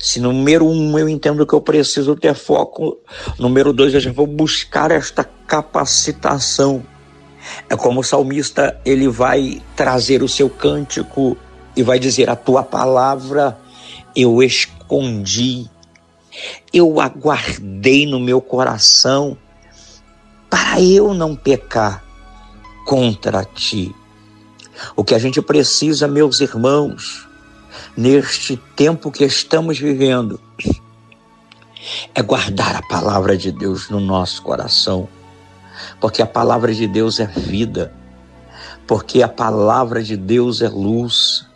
Se 0.00 0.20
número 0.20 0.66
um 0.66 0.98
eu 0.98 1.08
entendo 1.08 1.46
que 1.46 1.52
eu 1.52 1.60
preciso 1.60 2.16
ter 2.16 2.34
foco, 2.34 2.98
número 3.38 3.72
dois 3.72 3.94
eu 3.94 4.00
já 4.00 4.12
vou 4.12 4.26
buscar 4.26 4.90
esta 4.90 5.24
capacitação. 5.24 6.82
É 7.68 7.76
como 7.76 8.00
o 8.00 8.04
salmista 8.04 8.80
ele 8.84 9.08
vai 9.08 9.62
trazer 9.76 10.22
o 10.22 10.28
seu 10.28 10.48
cântico 10.48 11.36
e 11.76 11.82
vai 11.82 11.98
dizer: 11.98 12.28
A 12.30 12.36
tua 12.36 12.62
palavra 12.62 13.58
eu 14.14 14.42
escondi, 14.42 15.68
eu 16.72 17.00
aguardei 17.00 18.06
no 18.06 18.18
meu 18.18 18.40
coração 18.40 19.36
para 20.50 20.80
eu 20.80 21.14
não 21.14 21.34
pecar 21.36 22.04
contra 22.86 23.44
ti. 23.44 23.94
O 24.96 25.04
que 25.04 25.14
a 25.14 25.18
gente 25.18 25.42
precisa, 25.42 26.06
meus 26.06 26.40
irmãos, 26.40 27.28
neste 27.96 28.56
tempo 28.56 29.10
que 29.10 29.24
estamos 29.24 29.78
vivendo, 29.78 30.40
é 32.14 32.22
guardar 32.22 32.76
a 32.76 32.82
palavra 32.82 33.36
de 33.36 33.50
Deus 33.50 33.88
no 33.88 34.00
nosso 34.00 34.42
coração, 34.42 35.08
porque 36.00 36.22
a 36.22 36.26
palavra 36.26 36.74
de 36.74 36.86
Deus 36.86 37.20
é 37.20 37.26
vida, 37.26 37.92
porque 38.86 39.22
a 39.22 39.28
palavra 39.28 40.02
de 40.02 40.16
Deus 40.16 40.62
é 40.62 40.68
luz, 40.68 41.46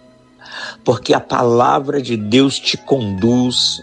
porque 0.84 1.14
a 1.14 1.20
palavra 1.20 2.00
de 2.00 2.16
Deus 2.16 2.58
te 2.58 2.76
conduz, 2.76 3.82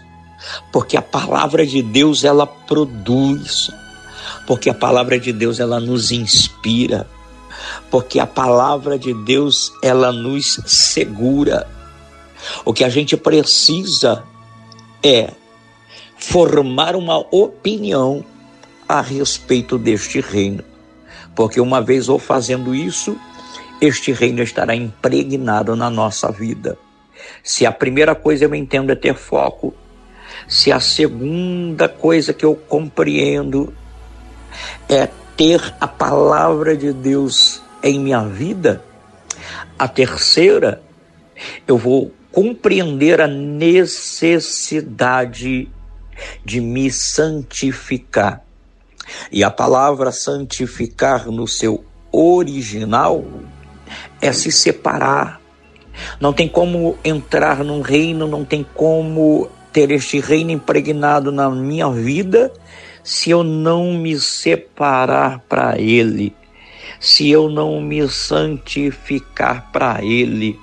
porque 0.72 0.96
a 0.96 1.02
palavra 1.02 1.66
de 1.66 1.82
Deus 1.82 2.24
ela 2.24 2.46
produz, 2.46 3.70
porque 4.50 4.68
a 4.68 4.74
palavra 4.74 5.16
de 5.16 5.32
Deus 5.32 5.60
ela 5.60 5.78
nos 5.78 6.10
inspira, 6.10 7.06
porque 7.88 8.18
a 8.18 8.26
palavra 8.26 8.98
de 8.98 9.14
Deus 9.14 9.72
ela 9.80 10.10
nos 10.10 10.60
segura 10.66 11.68
o 12.64 12.72
que 12.72 12.82
a 12.82 12.88
gente 12.88 13.16
precisa 13.16 14.24
é 15.04 15.30
formar 16.16 16.96
uma 16.96 17.18
opinião 17.30 18.24
a 18.88 19.00
respeito 19.00 19.78
deste 19.78 20.20
reino. 20.20 20.64
Porque 21.32 21.60
uma 21.60 21.80
vez 21.80 22.08
ou 22.08 22.18
fazendo 22.18 22.74
isso, 22.74 23.16
este 23.80 24.10
reino 24.10 24.42
estará 24.42 24.74
impregnado 24.74 25.76
na 25.76 25.88
nossa 25.88 26.28
vida. 26.32 26.76
Se 27.44 27.64
a 27.64 27.70
primeira 27.70 28.16
coisa 28.16 28.46
eu 28.46 28.54
entendo 28.56 28.90
é 28.90 28.96
ter 28.96 29.14
foco, 29.14 29.72
se 30.48 30.72
a 30.72 30.80
segunda 30.80 31.88
coisa 31.88 32.32
que 32.32 32.44
eu 32.44 32.56
compreendo 32.56 33.72
é 34.88 35.08
ter 35.36 35.74
a 35.80 35.88
palavra 35.88 36.76
de 36.76 36.92
Deus 36.92 37.60
em 37.82 37.98
minha 37.98 38.22
vida, 38.24 38.84
a 39.78 39.88
terceira, 39.88 40.82
eu 41.66 41.78
vou 41.78 42.12
compreender 42.30 43.20
a 43.20 43.26
necessidade 43.26 45.68
de 46.44 46.60
me 46.60 46.88
santificar. 46.90 48.44
E 49.32 49.42
a 49.42 49.50
palavra 49.50 50.12
santificar 50.12 51.26
no 51.26 51.48
seu 51.48 51.84
original 52.12 53.24
é 54.20 54.32
se 54.32 54.52
separar. 54.52 55.40
Não 56.20 56.32
tem 56.32 56.48
como 56.48 56.96
entrar 57.04 57.64
num 57.64 57.80
reino, 57.80 58.26
não 58.26 58.44
tem 58.44 58.66
como 58.74 59.48
ter 59.72 59.90
este 59.90 60.20
reino 60.20 60.50
impregnado 60.50 61.32
na 61.32 61.48
minha 61.48 61.90
vida 61.90 62.52
se 63.02 63.30
eu 63.30 63.42
não 63.42 63.94
me 63.94 64.18
separar 64.18 65.40
para 65.48 65.78
ele, 65.78 66.34
se 66.98 67.30
eu 67.30 67.48
não 67.48 67.80
me 67.80 68.06
santificar 68.08 69.70
para 69.72 70.04
ele. 70.04 70.58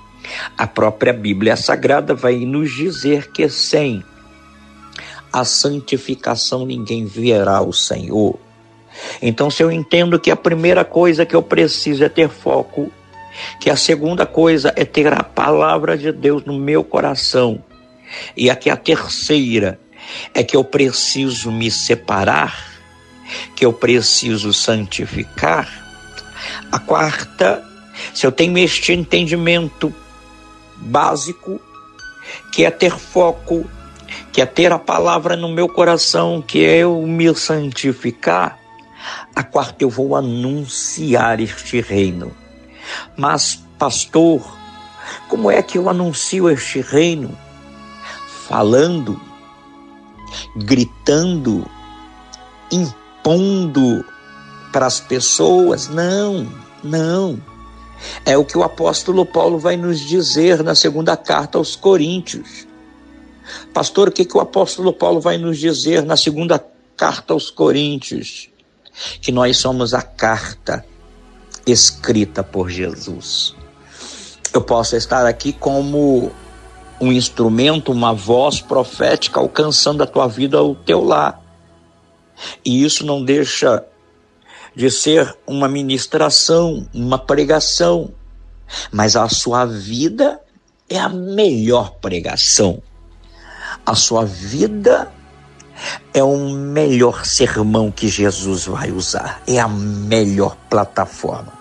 A 0.56 0.66
própria 0.66 1.12
Bíblia 1.12 1.56
Sagrada 1.56 2.14
vai 2.14 2.36
nos 2.36 2.74
dizer 2.74 3.32
que 3.32 3.48
sem 3.48 4.04
a 5.32 5.44
santificação 5.44 6.66
ninguém 6.66 7.06
verá 7.06 7.60
o 7.62 7.72
Senhor. 7.72 8.38
Então, 9.22 9.50
se 9.50 9.62
eu 9.62 9.70
entendo 9.70 10.18
que 10.18 10.30
a 10.30 10.36
primeira 10.36 10.84
coisa 10.84 11.24
que 11.24 11.36
eu 11.36 11.42
preciso 11.42 12.04
é 12.04 12.08
ter 12.08 12.28
foco, 12.28 12.90
que 13.60 13.70
a 13.70 13.76
segunda 13.76 14.26
coisa 14.26 14.72
é 14.76 14.84
ter 14.84 15.12
a 15.12 15.22
palavra 15.22 15.96
de 15.96 16.10
Deus 16.12 16.44
no 16.44 16.58
meu 16.58 16.82
coração, 16.82 17.62
E 18.36 18.50
aqui 18.50 18.70
a 18.70 18.76
terceira 18.76 19.78
é 20.34 20.42
que 20.42 20.56
eu 20.56 20.64
preciso 20.64 21.50
me 21.50 21.70
separar, 21.70 22.56
que 23.54 23.64
eu 23.64 23.72
preciso 23.72 24.52
santificar. 24.52 25.68
A 26.70 26.78
quarta, 26.78 27.62
se 28.14 28.26
eu 28.26 28.32
tenho 28.32 28.56
este 28.58 28.92
entendimento 28.92 29.94
básico, 30.76 31.60
que 32.52 32.64
é 32.64 32.70
ter 32.70 32.96
foco, 32.96 33.68
que 34.32 34.40
é 34.40 34.46
ter 34.46 34.72
a 34.72 34.78
palavra 34.78 35.36
no 35.36 35.48
meu 35.48 35.68
coração, 35.68 36.42
que 36.42 36.64
é 36.64 36.78
eu 36.78 37.02
me 37.02 37.34
santificar, 37.34 38.58
a 39.34 39.42
quarta 39.42 39.84
eu 39.84 39.90
vou 39.90 40.16
anunciar 40.16 41.40
este 41.40 41.80
reino. 41.80 42.34
Mas, 43.16 43.62
pastor, 43.78 44.58
como 45.28 45.50
é 45.50 45.62
que 45.62 45.78
eu 45.78 45.88
anuncio 45.88 46.50
este 46.50 46.80
reino? 46.80 47.36
Falando, 48.48 49.20
gritando, 50.56 51.68
impondo 52.70 54.04
para 54.72 54.86
as 54.86 55.00
pessoas? 55.00 55.88
Não, 55.88 56.46
não. 56.82 57.40
É 58.24 58.36
o 58.36 58.44
que 58.44 58.56
o 58.56 58.62
apóstolo 58.62 59.26
Paulo 59.26 59.58
vai 59.58 59.76
nos 59.76 60.00
dizer 60.00 60.62
na 60.62 60.74
segunda 60.74 61.16
carta 61.16 61.58
aos 61.58 61.74
Coríntios. 61.74 62.66
Pastor, 63.72 64.08
o 64.08 64.12
que, 64.12 64.24
que 64.24 64.36
o 64.36 64.40
apóstolo 64.40 64.92
Paulo 64.92 65.20
vai 65.20 65.38
nos 65.38 65.58
dizer 65.58 66.04
na 66.04 66.16
segunda 66.16 66.64
carta 66.96 67.32
aos 67.32 67.50
Coríntios? 67.50 68.50
Que 69.20 69.32
nós 69.32 69.56
somos 69.56 69.94
a 69.94 70.02
carta 70.02 70.84
escrita 71.66 72.42
por 72.42 72.70
Jesus. 72.70 73.54
Eu 74.52 74.62
posso 74.62 74.96
estar 74.96 75.26
aqui 75.26 75.52
como 75.52 76.32
um 77.00 77.12
instrumento, 77.12 77.92
uma 77.92 78.12
voz 78.12 78.60
profética 78.60 79.40
alcançando 79.40 80.02
a 80.02 80.06
tua 80.06 80.26
vida, 80.26 80.62
o 80.62 80.74
teu 80.74 81.02
lar. 81.02 81.40
E 82.64 82.84
isso 82.84 83.04
não 83.04 83.24
deixa 83.24 83.84
de 84.74 84.90
ser 84.90 85.36
uma 85.46 85.68
ministração, 85.68 86.86
uma 86.94 87.18
pregação, 87.18 88.12
mas 88.92 89.16
a 89.16 89.28
sua 89.28 89.64
vida 89.64 90.40
é 90.88 90.98
a 90.98 91.08
melhor 91.08 91.96
pregação. 92.00 92.82
A 93.84 93.94
sua 93.94 94.24
vida 94.24 95.10
é 96.12 96.22
o 96.22 96.48
melhor 96.50 97.24
sermão 97.24 97.90
que 97.90 98.08
Jesus 98.08 98.66
vai 98.66 98.90
usar, 98.90 99.42
é 99.46 99.58
a 99.58 99.68
melhor 99.68 100.56
plataforma. 100.68 101.52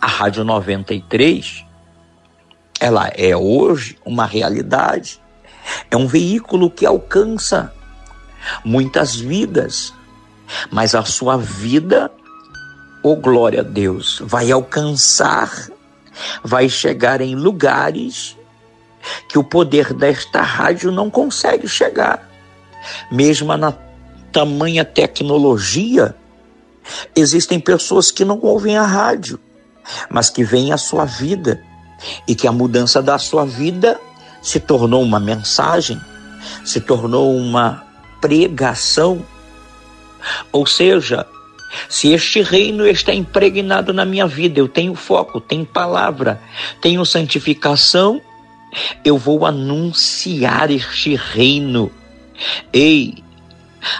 A 0.00 0.06
Rádio 0.06 0.44
93, 0.44 1.64
ela 2.80 3.12
é 3.14 3.36
hoje 3.36 3.98
uma 4.04 4.24
realidade, 4.24 5.20
é 5.90 5.96
um 5.96 6.06
veículo 6.06 6.70
que 6.70 6.86
alcança 6.86 7.72
muitas 8.64 9.14
vidas, 9.14 9.92
mas 10.70 10.94
a 10.94 11.04
sua 11.04 11.36
vida, 11.36 12.10
oh 13.02 13.14
glória 13.14 13.60
a 13.60 13.62
Deus, 13.62 14.20
vai 14.24 14.50
alcançar, 14.50 15.68
vai 16.42 16.70
chegar 16.70 17.20
em 17.20 17.34
lugares 17.34 18.36
que 19.28 19.38
o 19.38 19.44
poder 19.44 19.92
desta 19.92 20.40
rádio 20.40 20.90
não 20.90 21.10
consegue 21.10 21.68
chegar. 21.68 22.28
Mesmo 23.12 23.54
na 23.56 23.72
tamanha 24.32 24.84
tecnologia, 24.86 26.16
existem 27.14 27.60
pessoas 27.60 28.10
que 28.10 28.24
não 28.24 28.40
ouvem 28.40 28.76
a 28.78 28.84
rádio, 28.84 29.38
mas 30.08 30.30
que 30.30 30.42
veem 30.42 30.72
a 30.72 30.78
sua 30.78 31.04
vida 31.04 31.62
e 32.26 32.34
que 32.34 32.46
a 32.46 32.52
mudança 32.52 33.02
da 33.02 33.18
sua 33.18 33.44
vida 33.44 34.00
se 34.42 34.58
tornou 34.58 35.02
uma 35.02 35.20
mensagem, 35.20 36.00
se 36.64 36.80
tornou 36.80 37.36
uma 37.36 37.84
pregação. 38.20 39.24
Ou 40.52 40.66
seja, 40.66 41.26
se 41.88 42.12
este 42.12 42.42
reino 42.42 42.86
está 42.86 43.14
impregnado 43.14 43.92
na 43.92 44.04
minha 44.04 44.26
vida, 44.26 44.60
eu 44.60 44.68
tenho 44.68 44.94
foco, 44.94 45.40
tenho 45.40 45.64
palavra, 45.64 46.40
tenho 46.80 47.04
santificação, 47.04 48.20
eu 49.04 49.16
vou 49.16 49.46
anunciar 49.46 50.70
este 50.70 51.16
reino. 51.16 51.90
Ei, 52.72 53.22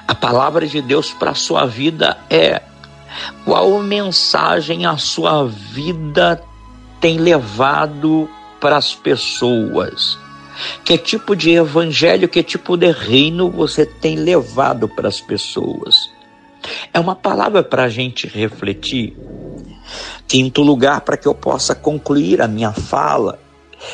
a 0.06 0.14
palavra 0.14 0.66
de 0.66 0.80
Deus 0.80 1.12
para 1.12 1.30
a 1.30 1.34
sua 1.34 1.66
vida 1.66 2.18
é 2.28 2.62
qual 3.44 3.78
mensagem 3.80 4.86
a 4.86 4.96
sua 4.96 5.46
vida 5.46 6.42
tem 7.00 7.18
levado 7.18 8.28
para 8.60 8.76
as 8.76 8.94
pessoas? 8.94 10.18
Que 10.84 10.98
tipo 10.98 11.34
de 11.34 11.52
evangelho, 11.52 12.28
que 12.28 12.42
tipo 12.42 12.76
de 12.76 12.92
reino 12.92 13.50
você 13.50 13.86
tem 13.86 14.16
levado 14.16 14.88
para 14.88 15.08
as 15.08 15.20
pessoas? 15.20 16.10
É 16.92 17.00
uma 17.00 17.16
palavra 17.16 17.62
para 17.62 17.84
a 17.84 17.88
gente 17.88 18.26
refletir. 18.26 19.16
Quinto 20.28 20.62
lugar, 20.62 21.00
para 21.00 21.16
que 21.16 21.26
eu 21.26 21.34
possa 21.34 21.74
concluir 21.74 22.42
a 22.42 22.46
minha 22.46 22.72
fala, 22.72 23.38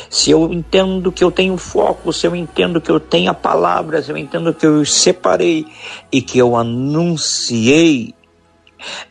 se 0.09 0.31
eu 0.31 0.51
entendo 0.51 1.11
que 1.11 1.23
eu 1.23 1.31
tenho 1.31 1.57
foco, 1.57 2.11
se 2.11 2.27
eu 2.27 2.35
entendo 2.35 2.81
que 2.81 2.91
eu 2.91 2.99
tenho 2.99 3.31
a 3.31 3.33
palavra, 3.33 4.03
se 4.03 4.11
eu 4.11 4.17
entendo 4.17 4.53
que 4.53 4.65
eu 4.65 4.83
separei 4.85 5.65
e 6.11 6.21
que 6.21 6.37
eu 6.37 6.55
anunciei, 6.55 8.13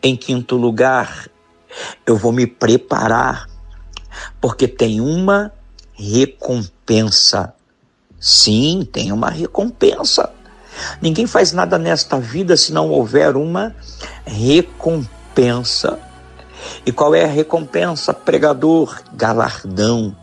em 0.03 0.15
quinto 0.15 0.57
lugar, 0.57 1.29
eu 2.07 2.17
vou 2.17 2.31
me 2.31 2.47
preparar, 2.47 3.47
porque 4.41 4.69
tem 4.69 5.01
uma 5.01 5.53
recompensa. 5.95 7.55
Sim, 8.21 8.87
tem 8.91 9.13
uma 9.13 9.31
recompensa. 9.31 10.31
Ninguém 11.01 11.27
faz 11.27 11.53
nada 11.53 11.79
nesta 11.79 12.19
vida 12.19 12.57
se 12.57 12.73
não 12.73 12.91
houver 12.91 13.37
uma 13.37 13.75
recompensa. 14.25 15.99
E 16.85 16.93
qual 16.93 17.15
é 17.15 17.25
a 17.25 17.29
recompensa, 17.29 18.13
pregador? 18.13 19.03
Galardão 19.15 20.17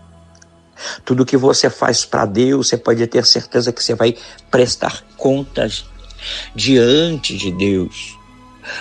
tudo 1.03 1.25
que 1.25 1.37
você 1.37 1.69
faz 1.69 2.05
para 2.05 2.25
Deus, 2.25 2.67
você 2.67 2.77
pode 2.77 3.05
ter 3.07 3.25
certeza 3.25 3.71
que 3.71 3.83
você 3.83 3.95
vai 3.95 4.15
prestar 4.49 5.03
contas 5.17 5.85
diante 6.55 7.37
de 7.37 7.51
Deus. 7.51 8.17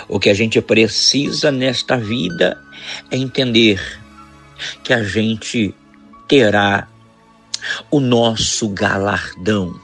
O 0.07 0.19
que 0.19 0.29
a 0.29 0.33
gente 0.33 0.61
precisa 0.61 1.51
nesta 1.51 1.97
vida 1.97 2.57
é 3.11 3.17
entender 3.17 3.81
que 4.83 4.93
a 4.93 5.03
gente 5.03 5.73
terá 6.27 6.87
o 7.89 7.99
nosso 7.99 8.69
galardão. 8.69 9.79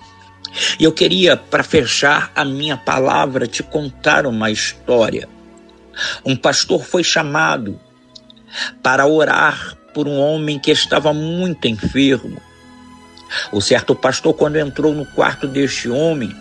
E 0.79 0.83
eu 0.83 0.91
queria, 0.91 1.37
para 1.37 1.63
fechar 1.63 2.31
a 2.35 2.43
minha 2.43 2.75
palavra, 2.75 3.47
te 3.47 3.63
contar 3.63 4.25
uma 4.25 4.49
história. 4.49 5.29
Um 6.25 6.35
pastor 6.35 6.83
foi 6.83 7.03
chamado 7.03 7.79
para 8.81 9.05
orar 9.05 9.77
por 9.93 10.07
um 10.07 10.17
homem 10.17 10.57
que 10.59 10.71
estava 10.71 11.13
muito 11.13 11.67
enfermo. 11.67 12.41
O 13.51 13.61
certo 13.61 13.93
pastor, 13.93 14.33
quando 14.33 14.57
entrou 14.57 14.93
no 14.93 15.05
quarto 15.05 15.47
deste 15.47 15.87
homem, 15.87 16.35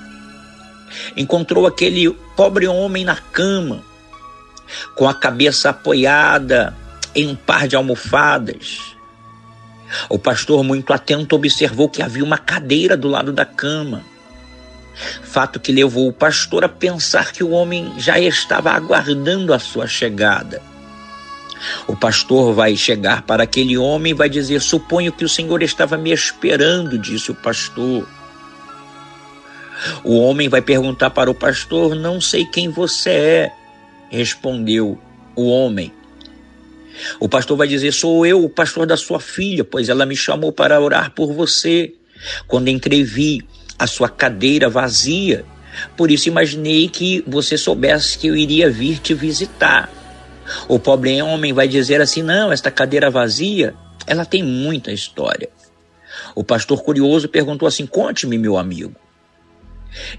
encontrou 1.16 1.66
aquele 1.66 2.10
pobre 2.34 2.66
homem 2.66 3.04
na 3.04 3.16
cama, 3.16 3.84
com 4.94 5.06
a 5.08 5.14
cabeça 5.14 5.70
apoiada 5.70 6.74
em 7.14 7.26
um 7.26 7.34
par 7.34 7.66
de 7.66 7.76
almofadas. 7.76 8.96
O 10.08 10.18
pastor, 10.18 10.62
muito 10.62 10.92
atento, 10.92 11.34
observou 11.34 11.88
que 11.88 12.02
havia 12.02 12.24
uma 12.24 12.38
cadeira 12.38 12.96
do 12.96 13.08
lado 13.08 13.32
da 13.32 13.44
cama. 13.44 14.02
Fato 15.22 15.60
que 15.60 15.72
levou 15.72 16.08
o 16.08 16.12
pastor 16.12 16.64
a 16.64 16.68
pensar 16.68 17.32
que 17.32 17.44
o 17.44 17.50
homem 17.50 17.92
já 17.98 18.18
estava 18.18 18.70
aguardando 18.72 19.54
a 19.54 19.58
sua 19.58 19.86
chegada. 19.86 20.60
O 21.86 21.96
pastor 21.96 22.54
vai 22.54 22.76
chegar 22.76 23.22
para 23.22 23.44
aquele 23.44 23.76
homem 23.76 24.10
e 24.10 24.14
vai 24.14 24.28
dizer: 24.28 24.60
Suponho 24.60 25.12
que 25.12 25.24
o 25.24 25.28
Senhor 25.28 25.62
estava 25.62 25.96
me 25.96 26.12
esperando, 26.12 26.98
disse 26.98 27.30
o 27.30 27.34
pastor. 27.34 28.06
O 30.02 30.18
homem 30.18 30.48
vai 30.48 30.60
perguntar 30.60 31.10
para 31.10 31.30
o 31.30 31.34
pastor: 31.34 31.94
Não 31.94 32.20
sei 32.20 32.44
quem 32.44 32.68
você 32.68 33.10
é, 33.10 33.52
respondeu 34.10 34.98
o 35.34 35.48
homem. 35.48 35.92
O 37.20 37.28
pastor 37.28 37.56
vai 37.56 37.68
dizer: 37.68 37.92
Sou 37.92 38.24
eu, 38.26 38.44
o 38.44 38.48
pastor 38.48 38.86
da 38.86 38.96
sua 38.96 39.20
filha, 39.20 39.64
pois 39.64 39.88
ela 39.88 40.06
me 40.06 40.16
chamou 40.16 40.52
para 40.52 40.80
orar 40.80 41.12
por 41.12 41.32
você. 41.32 41.94
Quando 42.46 42.68
entrevi 42.68 43.42
a 43.78 43.86
sua 43.86 44.08
cadeira 44.08 44.68
vazia, 44.68 45.44
por 45.96 46.10
isso 46.10 46.28
imaginei 46.28 46.88
que 46.88 47.22
você 47.26 47.56
soubesse 47.56 48.18
que 48.18 48.26
eu 48.26 48.36
iria 48.36 48.70
vir 48.70 48.98
te 48.98 49.14
visitar. 49.14 49.90
O 50.66 50.78
pobre 50.78 51.20
homem 51.22 51.52
vai 51.52 51.68
dizer 51.68 52.00
assim: 52.00 52.22
não, 52.22 52.50
esta 52.52 52.70
cadeira 52.70 53.10
vazia, 53.10 53.74
ela 54.06 54.24
tem 54.24 54.42
muita 54.42 54.92
história. 54.92 55.48
O 56.34 56.42
pastor 56.42 56.82
curioso 56.82 57.28
perguntou 57.28 57.68
assim: 57.68 57.86
conte-me, 57.86 58.38
meu 58.38 58.56
amigo. 58.56 58.94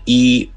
E 0.07 0.49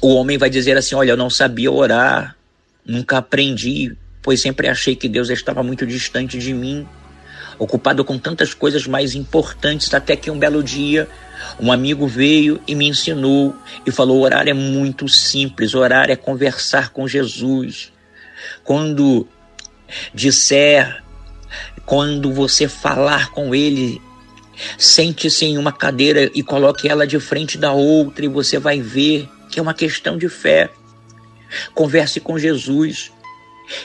o 0.00 0.14
homem 0.14 0.36
vai 0.36 0.50
dizer 0.50 0.76
assim: 0.76 0.94
olha, 0.94 1.12
eu 1.12 1.16
não 1.16 1.30
sabia 1.30 1.70
orar, 1.70 2.36
nunca 2.84 3.18
aprendi, 3.18 3.96
pois 4.22 4.40
sempre 4.40 4.68
achei 4.68 4.94
que 4.94 5.08
Deus 5.08 5.30
estava 5.30 5.62
muito 5.62 5.86
distante 5.86 6.38
de 6.38 6.52
mim. 6.52 6.86
ocupado 7.58 8.02
com 8.04 8.18
tantas 8.18 8.54
coisas 8.54 8.86
mais 8.86 9.14
importantes, 9.14 9.92
até 9.92 10.16
que 10.16 10.30
um 10.30 10.38
belo 10.38 10.62
dia 10.62 11.06
um 11.58 11.72
amigo 11.72 12.06
veio 12.06 12.60
e 12.66 12.74
me 12.74 12.88
ensinou 12.88 13.54
e 13.84 13.90
falou: 13.90 14.20
orar 14.22 14.48
é 14.48 14.52
muito 14.52 15.08
simples, 15.08 15.74
orar 15.74 16.10
é 16.10 16.16
conversar 16.16 16.90
com 16.90 17.06
Jesus. 17.06 17.92
Quando 18.64 19.26
disser, 20.14 21.02
quando 21.84 22.32
você 22.32 22.68
falar 22.68 23.30
com 23.30 23.54
Ele, 23.54 24.00
sente-se 24.78 25.44
em 25.44 25.58
uma 25.58 25.72
cadeira 25.72 26.30
e 26.34 26.42
coloque 26.42 26.88
ela 26.88 27.06
de 27.06 27.18
frente 27.18 27.58
da 27.58 27.72
outra 27.72 28.24
e 28.24 28.28
você 28.28 28.58
vai 28.58 28.80
ver 28.80 29.28
que 29.50 29.58
é 29.58 29.62
uma 29.62 29.74
questão 29.74 30.16
de 30.16 30.28
fé. 30.28 30.70
Converse 31.74 32.20
com 32.20 32.38
Jesus. 32.38 33.10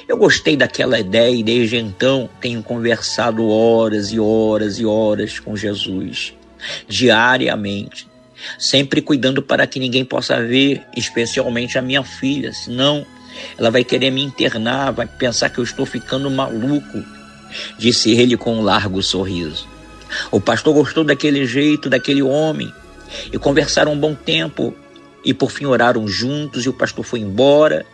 Eu 0.07 0.17
gostei 0.17 0.55
daquela 0.55 0.99
ideia 0.99 1.35
e 1.35 1.43
desde 1.43 1.77
então 1.77 2.29
tenho 2.41 2.63
conversado 2.63 3.47
horas 3.47 4.11
e 4.11 4.19
horas 4.19 4.79
e 4.79 4.85
horas 4.85 5.39
com 5.39 5.55
Jesus, 5.55 6.33
diariamente, 6.87 8.07
sempre 8.57 9.01
cuidando 9.01 9.41
para 9.41 9.67
que 9.67 9.79
ninguém 9.79 10.03
possa 10.03 10.41
ver, 10.41 10.83
especialmente 10.95 11.77
a 11.77 11.81
minha 11.81 12.03
filha, 12.03 12.51
senão 12.53 13.05
ela 13.57 13.69
vai 13.69 13.83
querer 13.83 14.11
me 14.11 14.23
internar, 14.23 14.91
vai 14.91 15.05
pensar 15.05 15.49
que 15.49 15.59
eu 15.59 15.63
estou 15.63 15.85
ficando 15.85 16.29
maluco, 16.31 17.03
disse 17.77 18.11
ele 18.11 18.37
com 18.37 18.55
um 18.55 18.61
largo 18.61 19.01
sorriso. 19.03 19.67
O 20.31 20.39
pastor 20.39 20.73
gostou 20.73 21.03
daquele 21.03 21.45
jeito, 21.45 21.89
daquele 21.89 22.21
homem, 22.21 22.73
e 23.31 23.37
conversaram 23.37 23.93
um 23.93 23.99
bom 23.99 24.15
tempo, 24.15 24.73
e 25.23 25.33
por 25.33 25.51
fim 25.51 25.65
oraram 25.65 26.07
juntos, 26.07 26.65
e 26.65 26.69
o 26.69 26.73
pastor 26.73 27.03
foi 27.03 27.19
embora. 27.19 27.85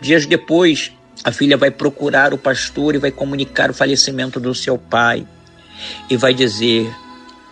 Dias 0.00 0.26
depois, 0.26 0.92
a 1.26 1.32
filha 1.32 1.56
vai 1.56 1.72
procurar 1.72 2.32
o 2.32 2.38
pastor 2.38 2.94
e 2.94 2.98
vai 2.98 3.10
comunicar 3.10 3.68
o 3.68 3.74
falecimento 3.74 4.38
do 4.38 4.54
seu 4.54 4.78
pai, 4.78 5.26
e 6.08 6.16
vai 6.16 6.32
dizer: 6.32 6.88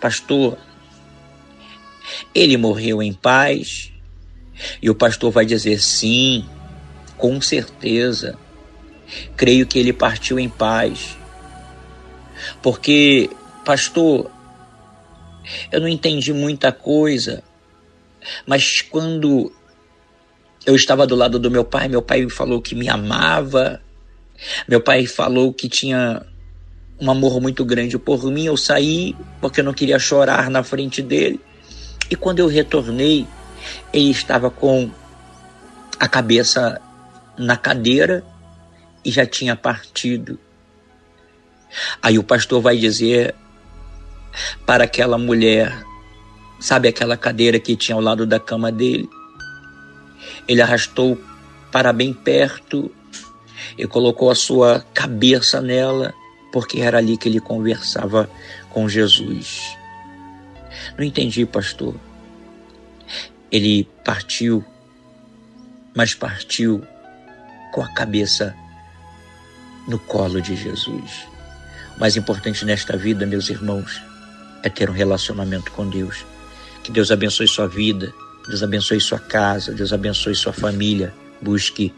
Pastor, 0.00 0.56
ele 2.32 2.56
morreu 2.56 3.02
em 3.02 3.12
paz? 3.12 3.92
E 4.80 4.88
o 4.88 4.94
pastor 4.94 5.32
vai 5.32 5.44
dizer: 5.44 5.82
Sim, 5.82 6.48
com 7.18 7.40
certeza. 7.40 8.38
Creio 9.36 9.66
que 9.66 9.80
ele 9.80 9.92
partiu 9.92 10.38
em 10.38 10.48
paz. 10.48 11.18
Porque, 12.62 13.28
pastor, 13.64 14.30
eu 15.72 15.80
não 15.80 15.88
entendi 15.88 16.32
muita 16.32 16.70
coisa, 16.70 17.42
mas 18.46 18.82
quando 18.82 19.52
eu 20.66 20.74
estava 20.74 21.06
do 21.06 21.14
lado 21.14 21.38
do 21.38 21.50
meu 21.50 21.64
pai, 21.64 21.88
meu 21.88 22.02
pai 22.02 22.28
falou 22.28 22.60
que 22.60 22.74
me 22.74 22.88
amava, 22.88 23.80
meu 24.66 24.80
pai 24.80 25.06
falou 25.06 25.52
que 25.52 25.68
tinha 25.68 26.24
um 27.00 27.10
amor 27.10 27.40
muito 27.40 27.64
grande 27.64 27.98
por 27.98 28.24
mim. 28.24 28.44
Eu 28.44 28.56
saí 28.56 29.16
porque 29.40 29.60
eu 29.60 29.64
não 29.64 29.74
queria 29.74 29.98
chorar 29.98 30.50
na 30.50 30.62
frente 30.62 31.02
dele. 31.02 31.40
E 32.10 32.16
quando 32.16 32.38
eu 32.38 32.46
retornei, 32.46 33.26
ele 33.92 34.10
estava 34.10 34.50
com 34.50 34.90
a 35.98 36.08
cabeça 36.08 36.80
na 37.36 37.56
cadeira 37.56 38.24
e 39.04 39.10
já 39.10 39.26
tinha 39.26 39.56
partido. 39.56 40.38
Aí 42.02 42.18
o 42.18 42.22
pastor 42.22 42.60
vai 42.60 42.76
dizer 42.76 43.34
para 44.64 44.84
aquela 44.84 45.18
mulher, 45.18 45.76
sabe 46.60 46.88
aquela 46.88 47.16
cadeira 47.16 47.58
que 47.58 47.76
tinha 47.76 47.96
ao 47.96 48.00
lado 48.00 48.26
da 48.26 48.38
cama 48.38 48.70
dele? 48.70 49.08
Ele 50.46 50.60
arrastou 50.60 51.20
para 51.70 51.92
bem 51.92 52.12
perto 52.12 52.90
e 53.76 53.86
colocou 53.86 54.30
a 54.30 54.34
sua 54.34 54.84
cabeça 54.92 55.60
nela, 55.60 56.14
porque 56.52 56.80
era 56.80 56.98
ali 56.98 57.16
que 57.16 57.28
ele 57.28 57.40
conversava 57.40 58.30
com 58.70 58.88
Jesus. 58.88 59.76
Não 60.96 61.04
entendi, 61.04 61.44
pastor. 61.46 61.94
Ele 63.50 63.88
partiu, 64.04 64.64
mas 65.94 66.14
partiu 66.14 66.84
com 67.72 67.82
a 67.82 67.92
cabeça 67.92 68.54
no 69.88 69.98
colo 69.98 70.40
de 70.40 70.56
Jesus. 70.56 71.26
O 71.96 72.00
mais 72.00 72.16
importante 72.16 72.64
nesta 72.64 72.96
vida, 72.96 73.26
meus 73.26 73.48
irmãos, 73.48 74.02
é 74.62 74.68
ter 74.68 74.88
um 74.88 74.92
relacionamento 74.92 75.70
com 75.72 75.88
Deus. 75.88 76.24
Que 76.82 76.90
Deus 76.90 77.10
abençoe 77.10 77.46
sua 77.46 77.68
vida, 77.68 78.12
Deus 78.46 78.62
abençoe 78.62 79.00
sua 79.00 79.18
casa, 79.18 79.72
Deus 79.72 79.92
abençoe 79.92 80.34
sua 80.34 80.52
família. 80.52 81.12
Busque 81.40 81.92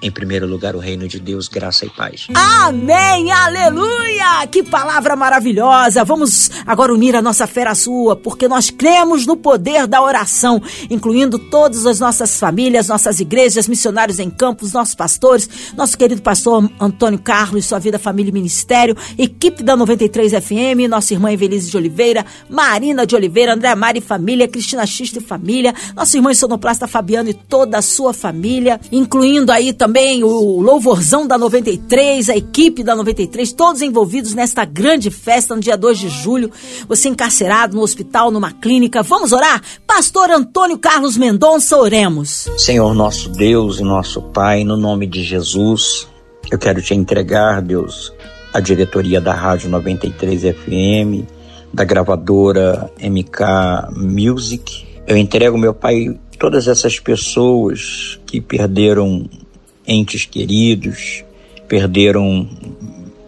em 0.00 0.10
primeiro 0.10 0.46
lugar 0.46 0.76
o 0.76 0.78
reino 0.78 1.08
de 1.08 1.18
Deus, 1.18 1.48
graça 1.48 1.84
e 1.84 1.90
paz. 1.90 2.28
Amém, 2.34 3.30
aleluia! 3.32 4.46
Que 4.50 4.62
palavra 4.62 5.16
maravilhosa! 5.16 6.04
Vamos 6.04 6.50
agora 6.66 6.92
unir 6.92 7.16
a 7.16 7.22
nossa 7.22 7.46
fé 7.46 7.66
à 7.66 7.74
sua, 7.74 8.14
porque 8.14 8.46
nós 8.46 8.70
cremos 8.70 9.26
no 9.26 9.36
poder 9.36 9.86
da 9.86 10.00
oração, 10.00 10.62
incluindo 10.88 11.38
todas 11.38 11.84
as 11.84 11.98
nossas 11.98 12.38
famílias, 12.38 12.88
nossas 12.88 13.18
igrejas, 13.18 13.66
missionários 13.66 14.20
em 14.20 14.30
campos, 14.30 14.72
nossos 14.72 14.94
pastores, 14.94 15.48
nosso 15.76 15.98
querido 15.98 16.22
pastor 16.22 16.70
Antônio 16.80 17.18
Carlos, 17.18 17.66
sua 17.66 17.78
vida, 17.80 17.98
família 17.98 18.30
e 18.30 18.34
ministério, 18.34 18.96
equipe 19.18 19.62
da 19.62 19.76
93 19.76 20.32
FM, 20.32 20.88
nossa 20.88 21.12
irmã 21.12 21.32
Evelise 21.32 21.70
de 21.70 21.76
Oliveira, 21.76 22.24
Marina 22.48 23.04
de 23.04 23.16
Oliveira, 23.16 23.54
André 23.54 23.74
Mari 23.74 24.00
família, 24.00 24.46
Cristina 24.46 24.86
Xista 24.86 25.18
e 25.18 25.22
família, 25.22 25.74
nossa 25.94 26.16
irmã 26.16 26.32
sonoplasta 26.32 26.86
Fabiano 26.86 27.28
e 27.28 27.34
toda 27.34 27.78
a 27.78 27.82
sua 27.82 28.14
família, 28.14 28.80
incluindo 28.92 29.50
aí 29.50 29.72
também 29.72 29.87
também 29.88 30.22
o 30.22 30.60
louvorzão 30.60 31.26
da 31.26 31.38
93, 31.38 32.28
a 32.28 32.36
equipe 32.36 32.84
da 32.84 32.94
93, 32.94 33.54
todos 33.54 33.80
envolvidos 33.80 34.34
nesta 34.34 34.62
grande 34.62 35.10
festa 35.10 35.54
no 35.54 35.62
dia 35.62 35.78
2 35.78 35.98
de 35.98 36.08
julho. 36.10 36.50
Você 36.86 37.08
encarcerado 37.08 37.74
no 37.74 37.82
hospital, 37.82 38.30
numa 38.30 38.52
clínica. 38.52 39.02
Vamos 39.02 39.32
orar? 39.32 39.62
Pastor 39.86 40.30
Antônio 40.30 40.76
Carlos 40.76 41.16
Mendonça, 41.16 41.78
oremos. 41.78 42.50
Senhor 42.58 42.92
nosso 42.92 43.30
Deus 43.30 43.80
e 43.80 43.82
nosso 43.82 44.20
Pai, 44.20 44.62
no 44.62 44.76
nome 44.76 45.06
de 45.06 45.22
Jesus, 45.22 46.06
eu 46.50 46.58
quero 46.58 46.82
te 46.82 46.92
entregar, 46.92 47.62
Deus, 47.62 48.12
a 48.52 48.60
diretoria 48.60 49.22
da 49.22 49.32
Rádio 49.32 49.70
93 49.70 50.42
FM, 50.54 51.24
da 51.72 51.82
gravadora 51.82 52.92
MK 53.00 53.96
Music. 53.96 54.86
Eu 55.06 55.16
entrego, 55.16 55.56
meu 55.56 55.72
Pai, 55.72 56.14
todas 56.38 56.68
essas 56.68 57.00
pessoas 57.00 58.20
que 58.26 58.38
perderam 58.38 59.26
entes 59.88 60.26
queridos, 60.26 61.24
perderam 61.66 62.46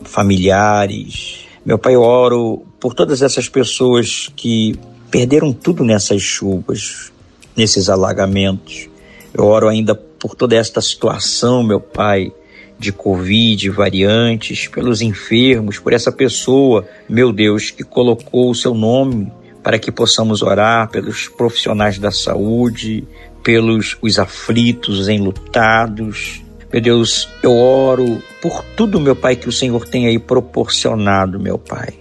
familiares. 0.05 1.47
Meu 1.65 1.79
Pai, 1.79 1.95
eu 1.95 2.03
oro 2.03 2.63
por 2.79 2.95
todas 2.95 3.23
essas 3.23 3.49
pessoas 3.49 4.31
que 4.37 4.79
perderam 5.11 5.53
tudo 5.53 5.83
nessas 5.83 6.21
chuvas, 6.21 7.11
nesses 7.57 7.89
alagamentos. 7.89 8.89
Eu 9.33 9.47
oro 9.47 9.69
ainda 9.69 9.95
por 9.95 10.35
toda 10.35 10.55
esta 10.55 10.81
situação, 10.83 11.63
meu 11.63 11.81
Pai, 11.81 12.31
de 12.79 12.93
Covid, 12.93 13.71
variantes, 13.71 14.69
pelos 14.69 15.01
enfermos, 15.01 15.79
por 15.79 15.93
essa 15.93 16.13
pessoa, 16.13 16.87
meu 17.09 17.33
Deus, 17.33 17.71
que 17.71 17.85
colocou 17.85 18.51
o 18.51 18.55
seu 18.55 18.75
nome 18.75 19.33
para 19.63 19.79
que 19.79 19.93
possamos 19.93 20.43
orar 20.43 20.89
pelos 20.91 21.29
profissionais 21.29 21.99
da 21.99 22.11
saúde, 22.11 23.07
pelos 23.43 23.97
os 24.01 24.19
aflitos, 24.19 25.01
os 25.01 25.09
enlutados, 25.09 26.43
meu 26.73 26.81
Deus, 26.81 27.29
eu 27.43 27.57
oro 27.57 28.23
por 28.41 28.65
tudo, 28.77 29.01
meu 29.01 29.17
Pai, 29.17 29.37
que 29.37 29.49
o 29.49 29.53
Senhor 29.53 29.87
tem 29.87 30.07
aí 30.07 30.19
proporcionado, 30.19 31.39
meu 31.39 31.59
Pai. 31.59 31.95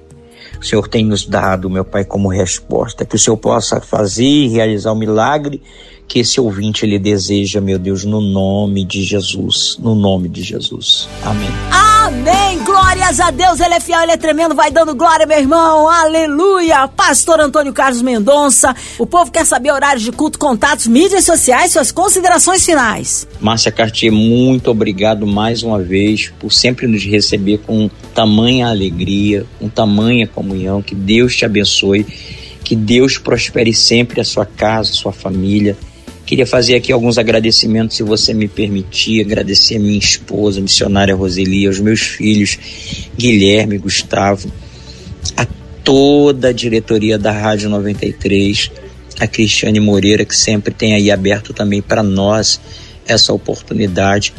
O 0.60 0.64
Senhor 0.64 0.88
tem 0.88 1.06
nos 1.06 1.26
dado, 1.26 1.70
meu 1.70 1.86
Pai, 1.86 2.04
como 2.04 2.28
resposta, 2.28 3.06
que 3.06 3.16
o 3.16 3.20
Senhor 3.20 3.38
possa 3.38 3.80
fazer 3.80 4.26
e 4.26 4.48
realizar 4.50 4.92
o 4.92 4.96
milagre 4.96 5.62
que 6.08 6.20
esse 6.20 6.42
ouvinte 6.42 6.86
ele 6.86 6.98
deseja, 6.98 7.62
meu 7.62 7.78
Deus, 7.78 8.04
no 8.04 8.20
nome 8.20 8.84
de 8.84 9.04
Jesus, 9.04 9.78
no 9.80 9.94
nome 9.94 10.28
de 10.28 10.42
Jesus. 10.42 11.08
Amém. 11.24 11.50
Amém. 11.72 12.69
Glórias 12.90 13.20
a 13.20 13.30
Deus. 13.30 13.60
Ele 13.60 13.76
é 13.76 13.80
fiel, 13.80 14.02
ele 14.02 14.14
é 14.14 14.18
tremendo. 14.18 14.56
Vai 14.56 14.72
dando 14.72 14.96
glória, 14.96 15.24
meu 15.24 15.38
irmão. 15.38 15.88
Aleluia. 15.88 16.88
Pastor 16.88 17.40
Antônio 17.40 17.72
Carlos 17.72 18.02
Mendonça. 18.02 18.76
O 18.98 19.06
povo 19.06 19.30
quer 19.30 19.46
saber 19.46 19.72
horários 19.72 20.02
de 20.02 20.12
culto, 20.12 20.40
contatos, 20.40 20.88
mídias 20.88 21.24
sociais, 21.24 21.72
suas 21.72 21.92
considerações 21.92 22.66
finais. 22.66 23.28
Márcia 23.40 23.72
Cartier, 23.72 24.12
muito 24.12 24.72
obrigado 24.72 25.28
mais 25.28 25.62
uma 25.62 25.80
vez 25.80 26.34
por 26.40 26.52
sempre 26.52 26.88
nos 26.88 27.06
receber 27.06 27.60
com 27.60 27.92
tamanha 28.16 28.70
alegria, 28.70 29.46
com 29.60 29.70
tamanha 29.70 30.26
comunhão. 30.26 30.82
Que 30.82 30.96
Deus 30.96 31.36
te 31.36 31.46
abençoe. 31.46 32.08
Que 32.64 32.76
Deus 32.76 33.20
prospere 33.20 33.72
sempre 33.72 34.20
a 34.20 34.24
sua 34.26 34.48
casa, 34.48 34.90
a 34.90 34.96
sua 34.96 35.14
família 35.14 35.78
Queria 36.30 36.46
fazer 36.46 36.76
aqui 36.76 36.92
alguns 36.92 37.18
agradecimentos, 37.18 37.98
se 37.98 38.04
você 38.04 38.36
me 38.36 38.48
permitir. 38.48 39.20
Agradecer 39.22 39.78
a 39.78 39.80
minha 39.80 39.98
esposa, 39.98 40.60
a 40.60 40.62
missionária 40.62 41.16
Roseli, 41.16 41.66
aos 41.66 41.80
meus 41.80 42.02
filhos, 42.02 42.56
Guilherme 43.18 43.80
Gustavo, 43.80 44.54
a 45.36 45.48
toda 45.84 46.50
a 46.50 46.54
diretoria 46.54 47.18
da 47.18 47.32
Rádio 47.32 47.68
93, 47.68 48.70
a 49.20 49.26
Cristiane 49.26 49.80
Moreira, 49.80 50.24
que 50.24 50.36
sempre 50.36 50.72
tem 50.72 50.94
aí 50.94 51.10
aberto 51.10 51.52
também 51.52 51.82
para 51.82 52.04
nós 52.04 52.62
essa 53.08 53.34
oportunidade, 53.34 54.32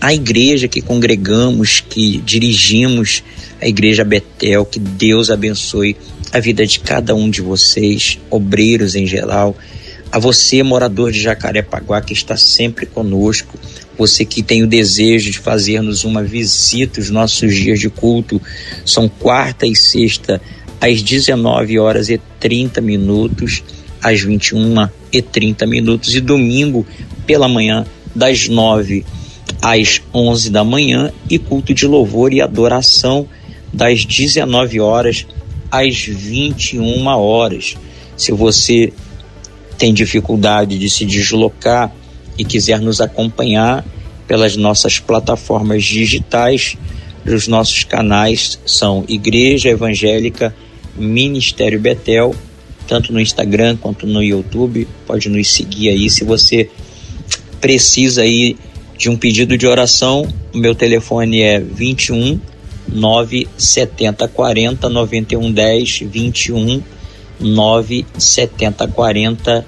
a 0.00 0.14
igreja 0.14 0.68
que 0.68 0.80
congregamos, 0.80 1.80
que 1.80 2.18
dirigimos, 2.18 3.24
a 3.60 3.66
Igreja 3.66 4.04
Betel, 4.04 4.64
que 4.64 4.78
Deus 4.78 5.30
abençoe 5.30 5.96
a 6.32 6.38
vida 6.38 6.64
de 6.64 6.78
cada 6.78 7.12
um 7.12 7.28
de 7.28 7.42
vocês, 7.42 8.20
obreiros 8.30 8.94
em 8.94 9.04
geral, 9.04 9.56
a 10.14 10.18
você, 10.20 10.62
morador 10.62 11.10
de 11.10 11.20
Jacarepaguá, 11.20 12.00
que 12.00 12.12
está 12.12 12.36
sempre 12.36 12.86
conosco, 12.86 13.58
você 13.98 14.24
que 14.24 14.44
tem 14.44 14.62
o 14.62 14.66
desejo 14.68 15.28
de 15.28 15.40
fazer-nos 15.40 16.04
uma 16.04 16.22
visita, 16.22 17.00
os 17.00 17.10
nossos 17.10 17.52
dias 17.52 17.80
de 17.80 17.90
culto 17.90 18.40
são 18.86 19.08
quarta 19.08 19.66
e 19.66 19.74
sexta, 19.74 20.40
às 20.80 21.02
19 21.02 21.80
horas 21.80 22.10
e 22.10 22.20
30 22.38 22.80
minutos, 22.80 23.64
às 24.00 24.20
21 24.20 24.88
e 25.10 25.20
30 25.20 25.66
minutos, 25.66 26.14
e 26.14 26.20
domingo 26.20 26.86
pela 27.26 27.48
manhã, 27.48 27.84
das 28.14 28.48
9 28.48 29.04
às 29.60 30.00
11 30.14 30.48
da 30.48 30.62
manhã, 30.62 31.12
e 31.28 31.40
culto 31.40 31.74
de 31.74 31.88
louvor 31.88 32.32
e 32.32 32.40
adoração, 32.40 33.26
das 33.72 34.04
19 34.04 34.78
horas 34.78 35.26
às 35.72 36.04
21 36.04 37.04
horas. 37.04 37.76
Se 38.16 38.30
você 38.30 38.92
tem 39.76 39.92
dificuldade 39.92 40.78
de 40.78 40.88
se 40.88 41.04
deslocar 41.04 41.92
e 42.38 42.44
quiser 42.44 42.80
nos 42.80 43.00
acompanhar 43.00 43.84
pelas 44.26 44.56
nossas 44.56 44.98
plataformas 44.98 45.84
digitais, 45.84 46.76
os 47.26 47.48
nossos 47.48 47.84
canais 47.84 48.58
são 48.66 49.04
Igreja 49.08 49.70
Evangélica 49.70 50.54
Ministério 50.96 51.80
Betel, 51.80 52.34
tanto 52.86 53.12
no 53.12 53.20
Instagram 53.20 53.76
quanto 53.76 54.06
no 54.06 54.22
YouTube. 54.22 54.86
Pode 55.06 55.28
nos 55.28 55.52
seguir 55.52 55.88
aí 55.88 56.08
se 56.10 56.22
você 56.22 56.68
precisa 57.60 58.22
aí 58.22 58.56
de 58.96 59.08
um 59.08 59.16
pedido 59.16 59.56
de 59.56 59.66
oração. 59.66 60.26
O 60.52 60.58
meu 60.58 60.74
telefone 60.74 61.40
é 61.40 61.58
21 61.58 62.38
970 62.86 64.28
40 64.28 64.88
91 64.88 65.52
10 65.52 66.00
21 66.00 66.82
970 67.40 68.88
40 68.88 69.66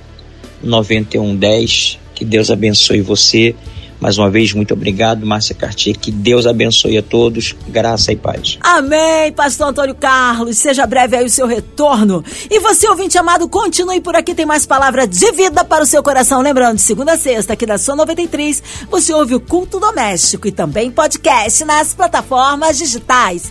91 0.62 1.36
10. 1.36 1.98
Que 2.14 2.24
Deus 2.24 2.50
abençoe 2.50 3.00
você 3.00 3.54
mais 4.00 4.18
uma 4.18 4.30
vez, 4.30 4.52
muito 4.52 4.74
obrigado, 4.74 5.24
Márcia 5.24 5.54
Cartier. 5.54 5.96
Que 5.98 6.10
Deus 6.10 6.46
abençoe 6.46 6.98
a 6.98 7.02
todos. 7.02 7.54
Graça 7.66 8.12
e 8.12 8.16
paz. 8.16 8.58
Amém, 8.60 9.32
Pastor 9.32 9.68
Antônio 9.68 9.94
Carlos. 9.94 10.58
Seja 10.58 10.86
breve 10.86 11.16
aí 11.16 11.24
o 11.24 11.30
seu 11.30 11.46
retorno. 11.46 12.22
E 12.50 12.60
você, 12.60 12.86
ouvinte 12.88 13.16
amado, 13.16 13.48
continue 13.48 14.00
por 14.00 14.14
aqui. 14.14 14.34
Tem 14.34 14.44
mais 14.44 14.66
palavra 14.66 15.06
de 15.06 15.32
vida 15.32 15.64
para 15.64 15.82
o 15.82 15.86
seu 15.86 16.02
coração. 16.02 16.42
Lembrando, 16.42 16.78
segunda 16.78 17.14
a 17.14 17.18
sexta, 17.18 17.54
aqui 17.54 17.64
da 17.64 17.78
Sua 17.78 17.96
93, 17.96 18.62
você 18.90 19.14
ouve 19.14 19.34
o 19.34 19.40
Culto 19.40 19.80
Doméstico 19.80 20.46
e 20.46 20.52
também 20.52 20.90
podcast 20.90 21.64
nas 21.64 21.94
plataformas 21.94 22.76
digitais. 22.76 23.50